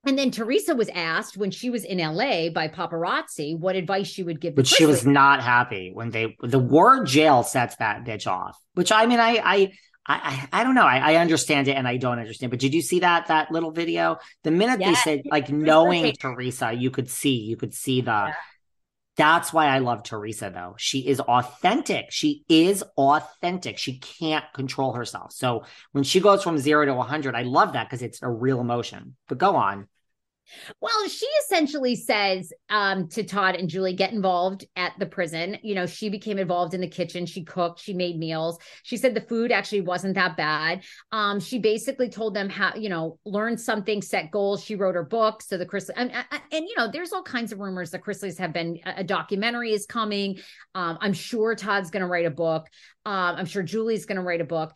[0.07, 4.23] And then Teresa was asked when she was in LA by paparazzi what advice she
[4.23, 4.55] would give.
[4.55, 8.59] But she was not happy when they the word jail sets that bitch off.
[8.75, 9.73] Which I mean, I I
[10.07, 10.85] I I don't know.
[10.85, 12.51] I, I understand it and I don't understand.
[12.51, 14.19] But did you see that that little video?
[14.43, 18.11] The minute they said like knowing Teresa, you could see you could see the.
[18.11, 18.35] Yeah.
[19.17, 20.75] That's why I love Teresa though.
[20.77, 22.07] She is authentic.
[22.11, 23.79] She is authentic.
[23.79, 25.33] She can't control herself.
[25.33, 28.61] So when she goes from zero to 100, I love that because it's a real
[28.61, 29.15] emotion.
[29.29, 29.87] But go on.
[30.81, 35.59] Well, she essentially says um, to Todd and Julie, get involved at the prison.
[35.63, 37.27] You know, she became involved in the kitchen.
[37.27, 38.59] She cooked, she made meals.
[38.83, 40.85] She said the food actually wasn't that bad.
[41.13, 44.63] Um, she basically told them how, you know, learn something, set goals.
[44.63, 45.43] She wrote her book.
[45.43, 48.53] So the Chris, and, and, you know, there's all kinds of rumors that Chrisleys have
[48.53, 50.39] been, a documentary is coming.
[50.75, 52.69] Um, I'm sure Todd's going to write a book.
[53.07, 54.73] Um, I'm sure Julie's going to write a book.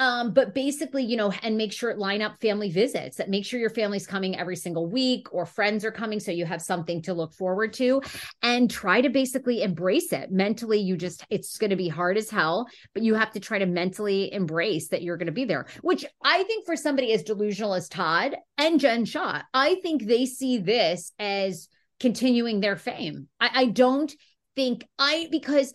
[0.00, 3.44] Um, but basically, you know, and make sure it line up family visits that make
[3.44, 7.02] sure your family's coming every single week or friends are coming so you have something
[7.02, 8.00] to look forward to
[8.42, 10.32] and try to basically embrace it.
[10.32, 13.58] Mentally, you just it's going to be hard as hell, but you have to try
[13.58, 17.22] to mentally embrace that you're going to be there, which I think for somebody as
[17.22, 23.28] delusional as Todd and Jen Shah, I think they see this as continuing their fame.
[23.38, 24.10] I, I don't
[24.56, 25.74] think I because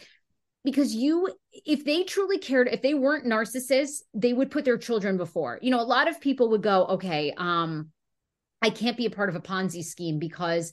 [0.64, 1.30] because you
[1.66, 5.72] if they truly cared if they weren't narcissists they would put their children before you
[5.72, 7.90] know a lot of people would go okay um
[8.62, 10.72] i can't be a part of a ponzi scheme because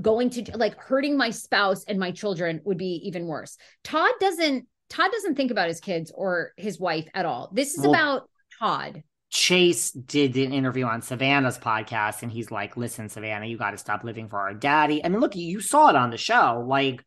[0.00, 4.66] going to like hurting my spouse and my children would be even worse todd doesn't
[4.88, 8.22] todd doesn't think about his kids or his wife at all this is well, about
[8.58, 9.02] todd
[9.32, 13.78] Chase did an interview on Savannah's podcast, and he's like, "Listen, Savannah, you got to
[13.78, 16.62] stop living for our daddy." I mean, look, you saw it on the show.
[16.68, 17.02] Like,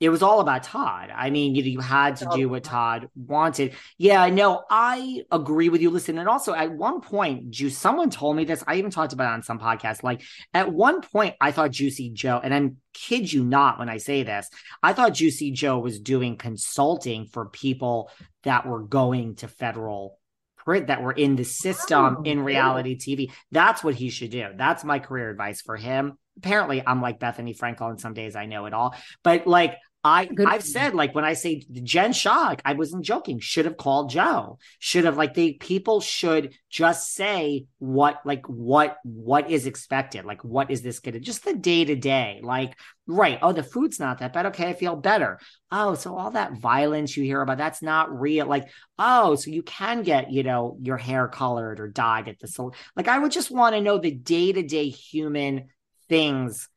[0.00, 1.10] it was all about Todd.
[1.14, 2.70] I mean, you you had to do what oh.
[2.70, 3.74] Todd wanted.
[3.96, 5.90] Yeah, no, I agree with you.
[5.90, 8.64] Listen, and also at one point, Juice, someone told me this.
[8.66, 10.02] I even talked about it on some podcast.
[10.02, 10.22] Like
[10.52, 14.24] at one point, I thought Juicy Joe, and I'm kid you not when I say
[14.24, 14.50] this,
[14.82, 18.10] I thought Juicy Joe was doing consulting for people
[18.42, 20.18] that were going to federal
[20.56, 23.30] print that were in the system oh, in reality TV.
[23.52, 24.48] That's what he should do.
[24.56, 28.46] That's my career advice for him apparently I'm like Bethenny Frankel and some days I
[28.46, 28.94] know it all.
[29.22, 29.76] But like
[30.06, 30.46] I Good.
[30.46, 33.38] I've said like when I say Jen Shah, I wasn't joking.
[33.38, 34.58] Should have called Joe.
[34.78, 40.26] Should have like the people should just say what like what what is expected.
[40.26, 42.40] Like what is this gonna just the day to day.
[42.42, 43.38] Like right.
[43.40, 44.46] Oh, the food's not that bad.
[44.46, 45.40] Okay, I feel better.
[45.70, 48.44] Oh, so all that violence you hear about that's not real.
[48.44, 48.68] Like
[48.98, 52.72] oh, so you can get you know your hair colored or dyed at the salon.
[52.94, 55.68] Like I would just want to know the day to day human
[56.08, 56.68] things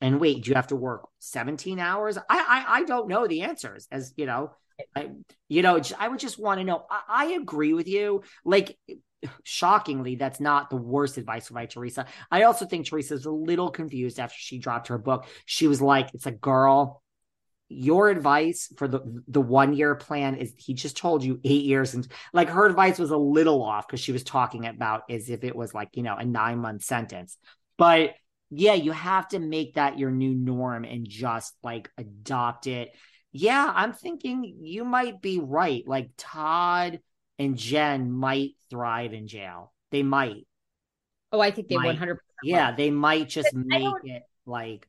[0.00, 2.18] and wait do you have to work 17 hours?
[2.18, 4.52] I i, I don't know the answers as you know
[4.96, 5.10] I,
[5.48, 6.84] you know i would just want to know.
[6.90, 8.22] I, I, agree with you.
[8.44, 8.76] Like
[9.44, 12.06] shockingly that's not the worst advice by teresa.
[12.30, 15.26] I also think teresa's a little confused after she dropped her book.
[15.46, 17.02] She was like it's a girl
[17.68, 21.94] your advice for the the one year plan is he just told you eight years
[21.94, 25.44] and like her advice was a little off because she was talking about as if
[25.44, 27.38] it was like you know a nine month sentence.
[27.76, 28.14] But
[28.50, 32.90] yeah, you have to make that your new norm and just like adopt it.
[33.32, 35.82] Yeah, I'm thinking you might be right.
[35.86, 37.00] Like Todd
[37.38, 39.72] and Jen might thrive in jail.
[39.90, 40.46] They might.
[41.32, 41.86] Oh, I think they might.
[41.86, 44.86] 100 Yeah, they might just make it like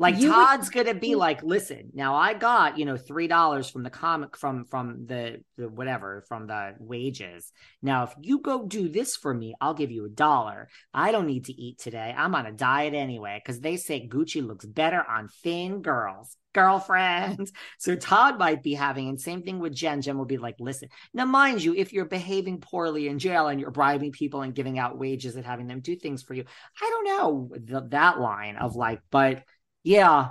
[0.00, 1.18] like you Todd's would- gonna be mm.
[1.18, 5.42] like, listen, now I got you know three dollars from the comic from from the,
[5.58, 7.52] the whatever from the wages.
[7.82, 10.68] Now if you go do this for me, I'll give you a dollar.
[10.94, 12.14] I don't need to eat today.
[12.16, 17.52] I'm on a diet anyway because they say Gucci looks better on thin girls, girlfriends.
[17.78, 20.02] So Todd might be having, and same thing with Jen.
[20.02, 20.88] Jen will be like, listen.
[21.14, 24.78] Now, mind you, if you're behaving poorly in jail and you're bribing people and giving
[24.78, 26.44] out wages and having them do things for you,
[26.80, 29.44] I don't know the, that line of like, but
[29.82, 30.28] yeah,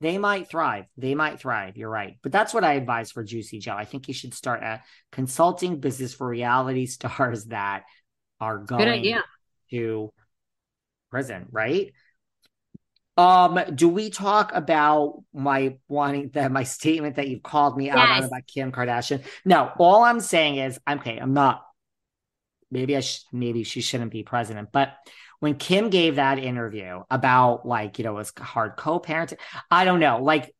[0.00, 0.86] they might thrive.
[0.96, 1.76] They might thrive.
[1.76, 2.18] You're right.
[2.22, 3.74] But that's what I advise for Juicy Joe.
[3.74, 7.84] I think you should start a consulting business for reality stars that
[8.40, 9.20] are going
[9.70, 10.12] to
[11.10, 11.92] prison, right?
[13.16, 18.08] Um, do we talk about my wanting that my statement that you've called me out
[18.08, 19.24] on about Kim Kardashian?
[19.44, 21.64] No, all I'm saying is, I'm okay, I'm not.
[22.70, 24.94] Maybe I sh- maybe she shouldn't be president, but
[25.40, 29.38] when Kim gave that interview about like, you know, it was hard co-parenting,
[29.70, 30.52] I don't know, like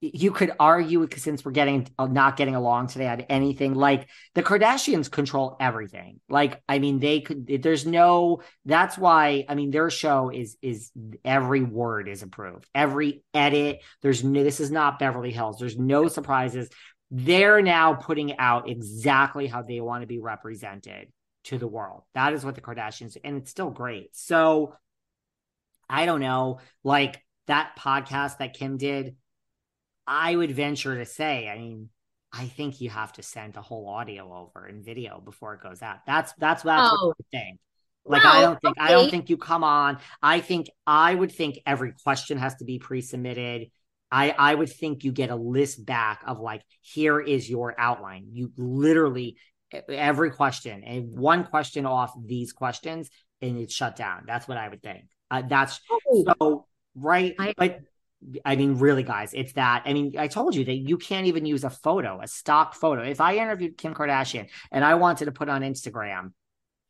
[0.00, 4.42] you could argue since we're getting uh, not getting along today on anything like the
[4.42, 6.20] kardashians control everything.
[6.28, 10.90] Like i mean they could there's no that's why i mean their show is is
[11.24, 12.66] every word is approved.
[12.74, 15.58] Every edit there's no this is not beverly hills.
[15.58, 16.70] There's no surprises.
[17.10, 21.08] They're now putting out exactly how they want to be represented
[21.50, 22.02] to the world.
[22.14, 24.16] That is what the Kardashians, and it's still great.
[24.16, 24.74] So
[25.88, 29.16] I don't know, like that podcast that Kim did,
[30.06, 31.90] I would venture to say, I mean,
[32.32, 35.82] I think you have to send the whole audio over and video before it goes
[35.82, 35.98] out.
[36.06, 37.08] That's that's that's oh.
[37.08, 37.26] what I oh.
[37.32, 37.58] think.
[38.04, 38.86] Like I oh, don't think okay.
[38.86, 39.98] I don't think you come on.
[40.22, 43.70] I think I would think every question has to be pre-submitted.
[44.12, 48.28] I I would think you get a list back of like here is your outline.
[48.32, 49.36] You literally
[49.88, 53.10] every question and one question off these questions
[53.40, 54.24] and it's shut down.
[54.26, 55.04] That's what I would think.
[55.30, 56.24] Uh, that's oh.
[56.40, 57.34] so right.
[57.38, 57.80] I, but
[58.44, 59.82] I mean, really, guys, it's that.
[59.86, 63.02] I mean, I told you that you can't even use a photo, a stock photo.
[63.02, 66.32] If I interviewed Kim Kardashian and I wanted to put on Instagram,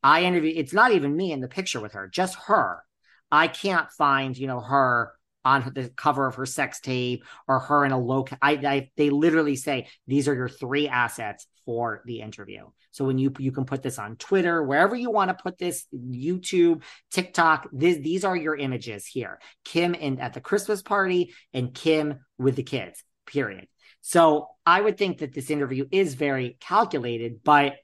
[0.03, 0.53] I interview.
[0.55, 2.83] It's not even me in the picture with her, just her.
[3.31, 5.13] I can't find, you know, her
[5.45, 8.25] on the cover of her sex tape or her in a low.
[8.41, 12.65] I, I they literally say these are your three assets for the interview.
[12.91, 15.85] So when you you can put this on Twitter, wherever you want to put this,
[15.93, 19.39] YouTube, TikTok, this, these are your images here.
[19.63, 23.03] Kim in at the Christmas party and Kim with the kids.
[23.25, 23.67] Period.
[24.01, 27.75] So I would think that this interview is very calculated, but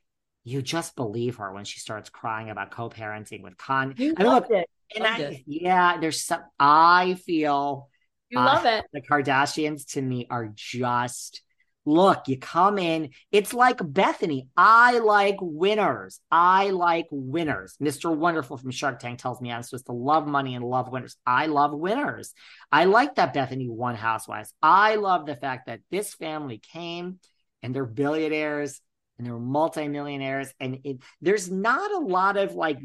[0.43, 3.93] you just believe her when she starts crying about co-parenting with Con.
[3.97, 4.69] You I mean, look, it.
[4.95, 6.41] And I, yeah, there's some.
[6.59, 7.89] I feel
[8.29, 8.85] you love uh, it.
[8.93, 11.41] The Kardashians to me are just
[11.87, 12.27] look.
[12.27, 14.47] You come in, it's like Bethenny.
[14.55, 16.19] I like winners.
[16.29, 17.75] I like winners.
[17.81, 18.15] Mr.
[18.15, 21.15] Wonderful from Shark Tank tells me I'm supposed to love money and love winners.
[21.25, 22.33] I love winners.
[22.71, 24.53] I like that Bethenny won Housewives.
[24.61, 27.19] I love the fact that this family came
[27.63, 28.81] and they're billionaires
[29.17, 32.79] and they're multimillionaires and it, there's not a lot of like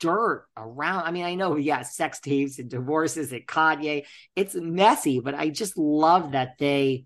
[0.00, 1.04] dirt around.
[1.04, 4.04] I mean, I know, yeah, sex tapes and divorces at Kanye.
[4.34, 7.04] It's messy, but I just love that they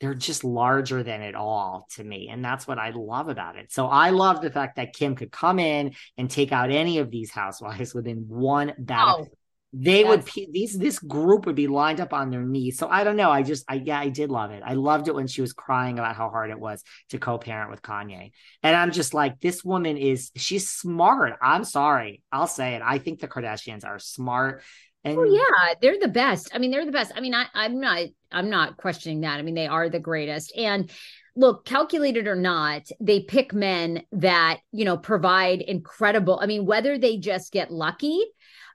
[0.00, 2.28] they're just larger than it all to me.
[2.30, 3.72] And that's what I love about it.
[3.72, 7.10] So I love the fact that Kim could come in and take out any of
[7.10, 9.28] these housewives within one battle.
[9.30, 9.34] Oh,
[9.74, 12.78] they would these this group would be lined up on their knees.
[12.78, 13.30] So I don't know.
[13.30, 14.62] I just I yeah, I did love it.
[14.64, 17.82] I loved it when she was crying about how hard it was to co-parent with
[17.82, 18.30] Kanye.
[18.62, 21.34] And I'm just like, this woman is she's smart.
[21.42, 22.22] I'm sorry.
[22.32, 22.82] I'll say it.
[22.82, 24.62] I think the Kardashians are smart.
[25.04, 26.50] And oh, yeah, they're the best.
[26.54, 27.12] I mean, they're the best.
[27.14, 29.38] I mean, I, I'm not I'm not questioning that.
[29.38, 30.52] I mean, they are the greatest.
[30.56, 30.90] And
[31.36, 36.38] look, calculated or not, they pick men that, you know, provide incredible.
[36.42, 38.24] I mean, whether they just get lucky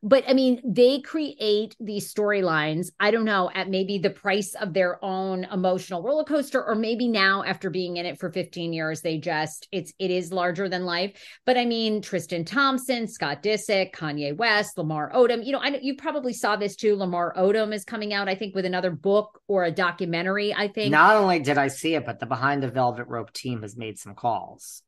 [0.03, 4.73] but I mean, they create these storylines, I don't know, at maybe the price of
[4.73, 8.99] their own emotional roller coaster, or maybe now after being in it for 15 years,
[8.99, 11.13] they just, it's, it is larger than life.
[11.45, 15.95] But I mean, Tristan Thompson, Scott Disick, Kanye West, Lamar Odom, you know, I, you
[15.95, 16.97] probably saw this too.
[16.97, 20.91] Lamar Odom is coming out, I think, with another book or a documentary, I think.
[20.91, 23.97] Not only did I see it, but the Behind the Velvet Rope team has made
[23.97, 24.83] some calls.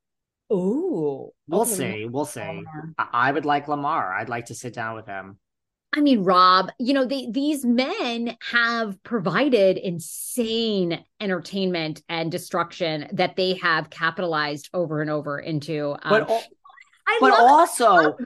[0.48, 2.06] Oh, we'll see.
[2.06, 2.62] We'll see.
[2.98, 4.14] I would like Lamar.
[4.14, 5.38] I'd like to sit down with him.
[5.92, 13.36] I mean, Rob, you know, they, these men have provided insane entertainment and destruction that
[13.36, 15.96] they have capitalized over and over into.
[16.02, 16.48] Um, but
[17.08, 18.16] I but also,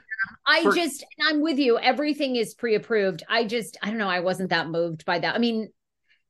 [0.45, 1.79] I for, just, I'm with you.
[1.79, 3.23] Everything is pre approved.
[3.29, 4.09] I just, I don't know.
[4.09, 5.33] I wasn't that moved by that.
[5.33, 5.69] I mean,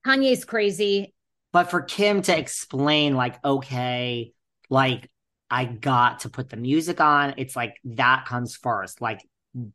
[0.05, 1.13] Kanye's crazy.
[1.53, 4.31] But for Kim to explain, like, okay,
[4.69, 5.09] like
[5.51, 7.33] I got to put the music on.
[7.37, 9.19] It's like that comes first, like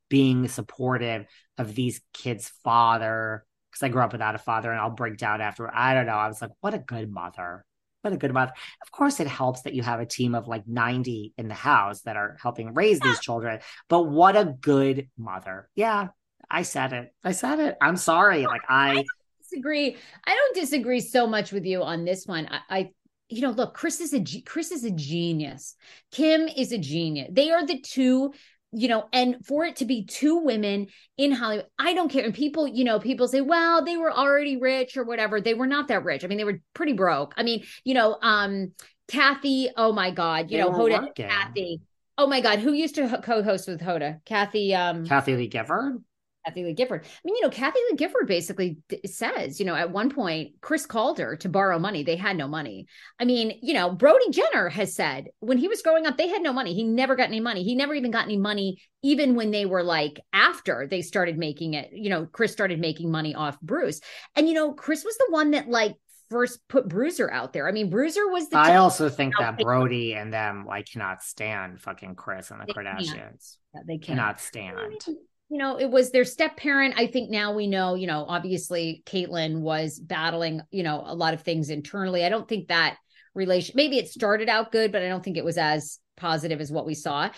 [0.09, 1.27] being supportive
[1.59, 3.45] of these kids' father.
[3.71, 5.73] Because I grew up without a father and I'll break down after.
[5.73, 6.15] I don't know.
[6.15, 7.67] I was like, what a good mother.
[8.01, 8.53] What a good mother.
[8.83, 12.01] Of course, it helps that you have a team of like 90 in the house
[12.03, 13.61] that are helping raise these children.
[13.91, 15.69] But what a good mother.
[15.75, 16.09] Yeah,
[16.51, 17.13] I said it.
[17.23, 17.77] I said it.
[17.83, 18.47] I'm sorry.
[18.47, 19.05] Like, I
[19.43, 19.97] disagree.
[20.25, 22.49] I don't disagree so much with you on this one.
[22.51, 22.91] I, I
[23.29, 25.75] you know, look, Kris is a Kris is a genius.
[26.13, 27.29] Kim is a genius.
[27.33, 28.33] They are the two
[28.73, 32.25] you know, and for it to be two women in Hollywood, I don't care.
[32.25, 35.41] And people, you know, people say, well, they were already rich or whatever.
[35.41, 36.25] They were not that rich.
[36.25, 37.33] I mean, they were pretty broke.
[37.39, 38.73] I mean, you know, um,
[39.09, 41.29] Kathy, oh my God, you they know, Hoda, working.
[41.29, 41.81] Kathy.
[42.19, 44.23] Oh my God, who used to co-host with Hoda?
[44.25, 46.03] Kathy, um, Kathie Lee Gifford.
[46.47, 47.05] Kathie Lee Gifford.
[47.05, 50.87] I mean, you know, Kathie Lee Gifford basically says, you know, at one point, Kris
[50.87, 52.05] called her to borrow money.
[52.05, 52.87] They had no money.
[53.19, 56.43] I mean, you know, Brody Jenner has said when he was growing up, they had
[56.43, 56.75] no money.
[56.75, 57.65] He never got any money.
[57.65, 61.75] He never even got any money, even when they were like after they started making
[61.75, 64.01] it, you know, Kris started making money off Bruce.
[64.37, 65.97] And, you know, Kris was the one that like
[66.31, 67.69] first put Bruiser out there.
[67.69, 68.59] I mean, Bruiser was the.
[68.59, 72.73] I also think that Brody and them like cannot stand fucking Kris and the they
[72.73, 73.57] Kardashians.
[73.75, 75.05] Yeah, they cannot stand
[75.49, 76.95] you know, it was their step parent.
[76.97, 81.35] I think now we know, you know, obviously Caitlyn was battling, you know, a lot
[81.35, 82.25] of things internally.
[82.25, 82.97] I don't think that
[83.35, 83.75] relation.
[83.77, 86.87] Maybe it started out good, but I don't think it was as positive as what
[86.87, 87.31] we saw.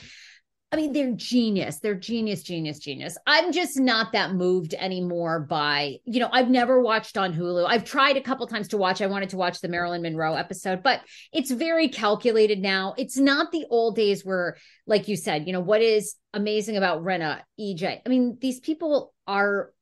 [0.70, 1.78] I mean, they're genius.
[1.78, 3.16] They're genius, genius, genius.
[3.26, 7.66] I'm just not that moved anymore by, you know, I've never watched on Hulu.
[7.66, 9.00] I've tried a couple times to watch.
[9.00, 11.00] I wanted to watch the Marilyn Monroe episode, but
[11.32, 12.94] it's very calculated now.
[12.98, 17.02] It's not the old days where, like you said, you know, what is amazing about
[17.02, 18.02] Rinna, EJ?
[18.04, 19.72] I mean, these people are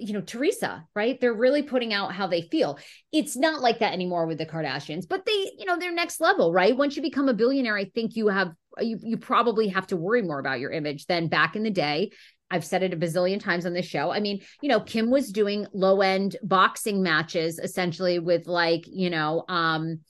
[0.00, 1.20] you know Teresa, right?
[1.20, 2.78] They're really putting out how they feel.
[3.12, 6.50] It's not like that anymore with the Kardashians, but they, you know, they're next level,
[6.50, 6.74] right?
[6.74, 10.22] Once you become a billionaire, I think you have you you probably have to worry
[10.22, 12.10] more about your image than back in the day.
[12.50, 14.10] I've said it a bazillion times on this show.
[14.10, 19.08] I mean, you know, Kim was doing low end boxing matches essentially with like, you
[19.08, 20.00] know, um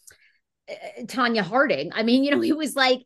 [0.69, 1.93] eh, Tonya Harding.
[1.95, 3.03] I mean, you know, he was like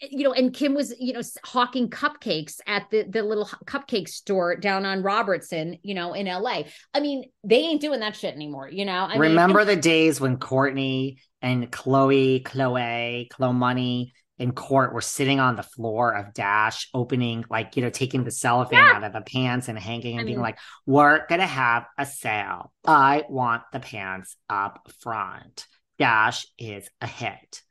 [0.00, 4.56] you know, and Kim was, you know, hawking cupcakes at the the little cupcake store
[4.56, 6.64] down on Robertson, you know, in LA.
[6.92, 9.06] I mean, they ain't doing that shit anymore, you know.
[9.10, 15.00] I Remember mean, the days when Kourtney and Khloé, Khloé, Khloé Money in court were
[15.00, 18.92] sitting on the floor of Dash, opening, like, you know, taking the cellophane yeah.
[18.92, 20.42] out of the pants and hanging and I being mm-hmm.
[20.42, 22.72] like, we're going to have a sale.
[22.86, 25.66] I want the pants up front.
[25.98, 27.62] Dash is a hit.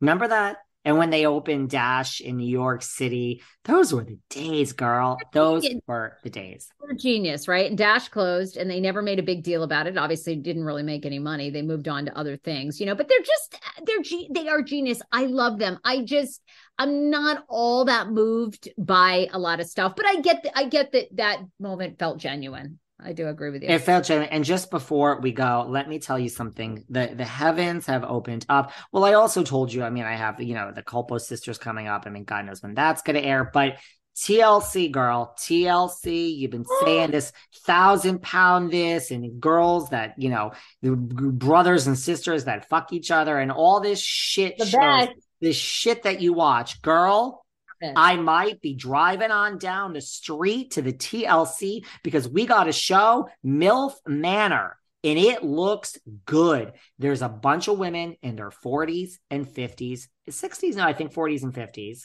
[0.00, 0.58] Remember that?
[0.88, 5.18] And when they opened Dash in New York City, those were the days, girl.
[5.34, 6.70] Those were the days.
[6.80, 7.66] They're genius, right?
[7.66, 9.98] And Dash closed and they never made a big deal about it.
[9.98, 11.50] Obviously, didn't really make any money.
[11.50, 15.02] They moved on to other things, you know, but they're just, they're, they are genius.
[15.12, 15.78] I love them.
[15.84, 16.40] I just,
[16.78, 20.70] I'm not all that moved by a lot of stuff, but I get, the, I
[20.70, 22.78] get that that moment felt genuine.
[23.00, 23.68] I do agree with you.
[23.68, 24.30] It felt genuine.
[24.30, 26.84] And just before we go, let me tell you something.
[26.88, 28.72] The the heavens have opened up.
[28.92, 31.86] Well, I also told you, I mean, I have, you know, the Culpo sisters coming
[31.86, 32.04] up.
[32.06, 33.76] I mean, God knows when that's gonna air, but
[34.16, 37.32] TLC girl, TLC, you've been saying this
[37.64, 43.12] thousand pound this and girls that, you know, the brothers and sisters that fuck each
[43.12, 45.08] other and all this shit The shows,
[45.40, 46.82] this shit that you watch.
[46.82, 47.44] Girl,
[47.82, 52.72] I might be driving on down the street to the TLC because we got a
[52.72, 56.72] show, MILF Manor, and it looks good.
[56.98, 61.42] There's a bunch of women in their 40s and 50s, 60s, no, I think 40s
[61.42, 62.02] and 50s.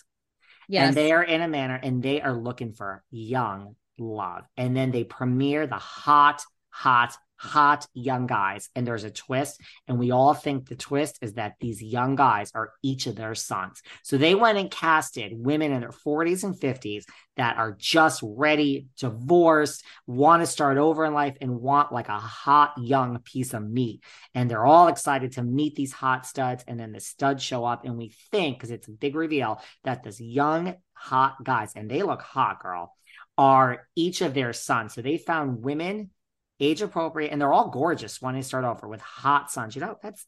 [0.69, 0.87] Yes.
[0.87, 4.43] And they are in a manor and they are looking for young love.
[4.55, 8.69] And then they premiere the hot, hot hot young guys.
[8.73, 12.51] And there's a twist and we all think the twist is that these young guys
[12.55, 13.81] are each of their sons.
[14.01, 17.03] So they went and casted women in their 40s and 50s
[17.35, 22.17] that are just ready divorced want to start over in life and want like a
[22.17, 24.03] hot young piece of meat.
[24.33, 27.83] And they're all excited to meet these hot studs and then the studs show up
[27.83, 32.03] and we think because it's a big reveal that this young hot guys and they
[32.03, 32.93] look hot girl
[33.37, 34.93] are each of their sons.
[34.93, 36.11] So they found women
[36.59, 39.75] age appropriate, and they're all gorgeous when they start over with hot suns.
[39.75, 40.25] You know, that's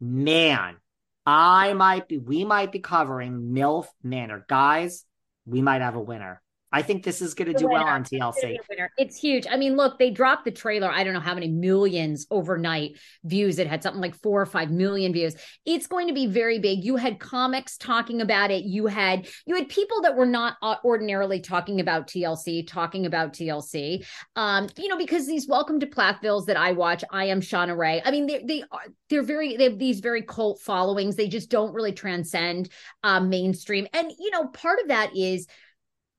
[0.00, 0.76] man.
[1.24, 4.44] I might be, we might be covering MILF Manor.
[4.48, 5.04] Guys,
[5.44, 6.40] we might have a winner.
[6.76, 7.84] I think this is going to do winner.
[7.84, 8.58] well on TLC.
[8.98, 9.46] It's huge.
[9.50, 10.90] I mean, look, they dropped the trailer.
[10.90, 13.58] I don't know how many millions overnight views.
[13.58, 15.36] It had something like four or five million views.
[15.64, 16.84] It's going to be very big.
[16.84, 18.64] You had comics talking about it.
[18.64, 23.32] You had you had people that were not uh, ordinarily talking about TLC talking about
[23.32, 24.04] TLC.
[24.36, 28.02] Um, you know, because these Welcome to Plathvilles that I watch, I am Shauna Ray.
[28.04, 31.16] I mean, they they are they're very they have these very cult followings.
[31.16, 32.68] They just don't really transcend
[33.02, 33.86] um, mainstream.
[33.94, 35.46] And you know, part of that is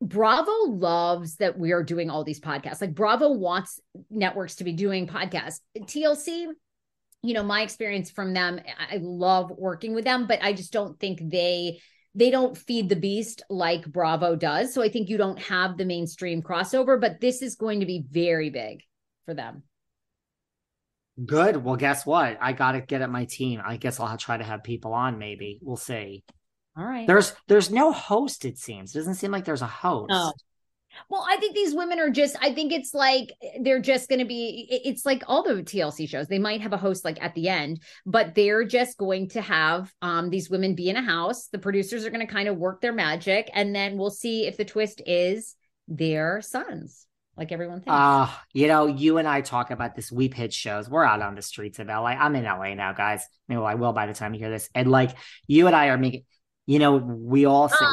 [0.01, 2.81] Bravo loves that we are doing all these podcasts.
[2.81, 3.79] Like Bravo wants
[4.09, 5.59] networks to be doing podcasts.
[5.75, 6.47] TLC,
[7.23, 8.59] you know, my experience from them,
[8.91, 11.79] I love working with them, but I just don't think they
[12.13, 14.73] they don't feed the beast like Bravo does.
[14.73, 18.05] So I think you don't have the mainstream crossover, but this is going to be
[18.09, 18.81] very big
[19.25, 19.61] for them.
[21.23, 21.57] Good.
[21.57, 22.37] Well, guess what?
[22.41, 23.61] I got to get at my team.
[23.63, 25.59] I guess I'll try to have people on maybe.
[25.61, 26.23] We'll see.
[26.77, 27.07] All right.
[27.07, 28.95] There's there's no host, it seems.
[28.95, 30.11] It doesn't seem like there's a host.
[30.13, 30.33] Oh.
[31.09, 34.25] Well, I think these women are just, I think it's like they're just going to
[34.25, 36.27] be, it's like all the TLC shows.
[36.27, 39.93] They might have a host like at the end, but they're just going to have
[40.01, 41.49] um, these women be in a house.
[41.49, 43.49] The producers are going to kind of work their magic.
[43.53, 45.55] And then we'll see if the twist is
[45.87, 47.05] their sons,
[47.37, 47.91] like everyone thinks.
[47.91, 50.11] Uh, you know, you and I talk about this.
[50.11, 50.89] We pitch shows.
[50.89, 52.07] We're out on the streets of LA.
[52.07, 53.23] I'm in LA now, guys.
[53.47, 54.69] Maybe well, I will by the time you hear this.
[54.73, 55.11] And like
[55.45, 56.23] you and I are making,
[56.67, 57.85] you know, we all say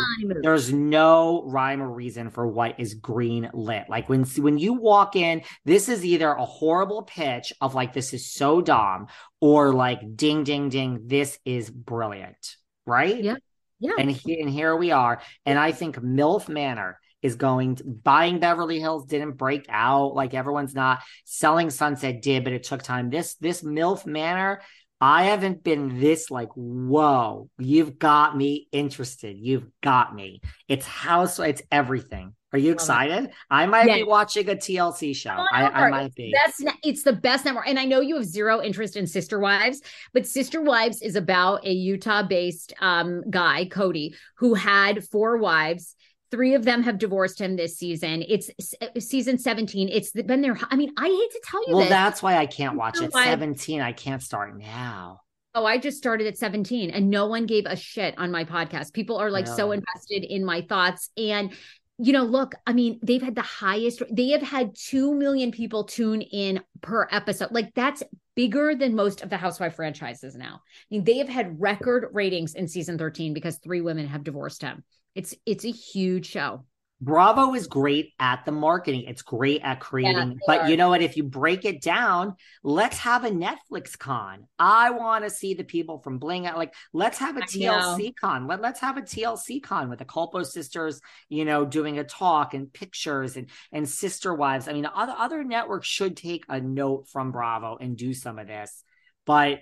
[0.43, 3.85] there's no rhyme or reason for what is green lit.
[3.89, 8.12] Like when when you walk in, this is either a horrible pitch of like this
[8.12, 9.07] is so dumb,
[9.41, 13.22] or like ding ding ding, this is brilliant, right?
[13.22, 13.37] Yeah,
[13.79, 13.93] yeah.
[13.97, 18.41] And he, and here we are, and I think MILF Manor is going to, buying
[18.41, 23.09] Beverly Hills didn't break out like everyone's not selling Sunset did, but it took time.
[23.09, 24.62] This this MILF Manor
[25.01, 29.36] I haven't been this like, whoa, you've got me interested.
[29.38, 30.40] You've got me.
[30.68, 32.34] It's house, it's everything.
[32.53, 33.30] Are you excited?
[33.51, 33.97] I might Yeah.
[33.97, 35.45] be watching a TLC show.
[35.53, 36.32] I, I might be.
[36.32, 39.82] That's it's the best network, and I know you have zero interest in Sister Wives,
[40.12, 45.97] but Sister Wives is about a Utah-based um, guy, Kody, who had four wives.
[46.35, 48.24] Three of them have divorced him this season.
[48.26, 48.51] It's
[48.82, 49.89] uh, season seventeen.
[49.89, 50.59] It's been there.
[50.68, 51.91] I mean, I hate to tell you Well, this.
[51.91, 53.12] that's why I can't watch it.
[53.14, 53.80] Wives- 17.
[53.80, 55.20] I can't start now.
[55.55, 58.93] Oh, I just started at 17 and no one gave a shit on my podcast.
[58.93, 61.11] People are like so invested in my thoughts.
[61.16, 61.53] And,
[61.99, 65.85] you know, look, I mean, they've had the highest, they have had 2 million people
[65.85, 67.53] tune in per episode.
[67.53, 68.03] Like that's
[68.35, 70.55] bigger than most of the Housewife franchises now.
[70.57, 74.61] I mean, they have had record ratings in season 13 because three women have divorced
[74.62, 74.82] him.
[75.15, 76.65] It's, it's a huge show.
[77.05, 79.05] Bravo is great at the marketing.
[79.09, 80.31] It's great at creating.
[80.31, 80.71] they but are.
[80.71, 81.03] you know what?
[81.03, 84.47] If you break it down, let's have a Netflix con.
[84.59, 86.45] I want to see the people from Bling.
[86.45, 88.47] Like, let's have a I TLC con.
[88.47, 92.55] Let, let's have a TLC con with the Culpo sisters, you know, doing a talk
[92.55, 94.67] and pictures and and sister wives.
[94.67, 98.47] I mean, other other networks should take a note from Bravo and do some of
[98.47, 98.83] this.
[99.27, 99.61] But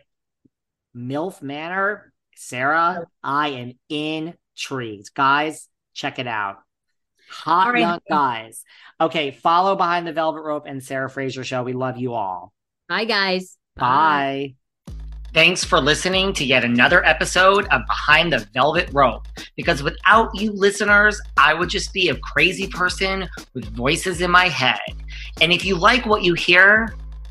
[0.94, 3.06] MILF Manor, Sarah, oh.
[3.24, 3.72] I am
[4.54, 5.14] intrigued.
[5.14, 6.58] Guys, check it out.
[7.30, 7.80] Hot All right.
[7.80, 8.62] young guys.
[9.00, 11.62] Okay, follow behind the Velvet Rope and Sarah Fraser show.
[11.62, 12.52] We love you all.
[12.88, 13.56] Bye, guys.
[13.74, 14.54] Bye.
[15.32, 19.26] Thanks for listening to yet another episode of Behind the Velvet Rope.
[19.56, 24.48] Because without you listeners, I would just be a crazy person with voices in my
[24.48, 24.78] head.
[25.40, 26.94] And if you like what you hear,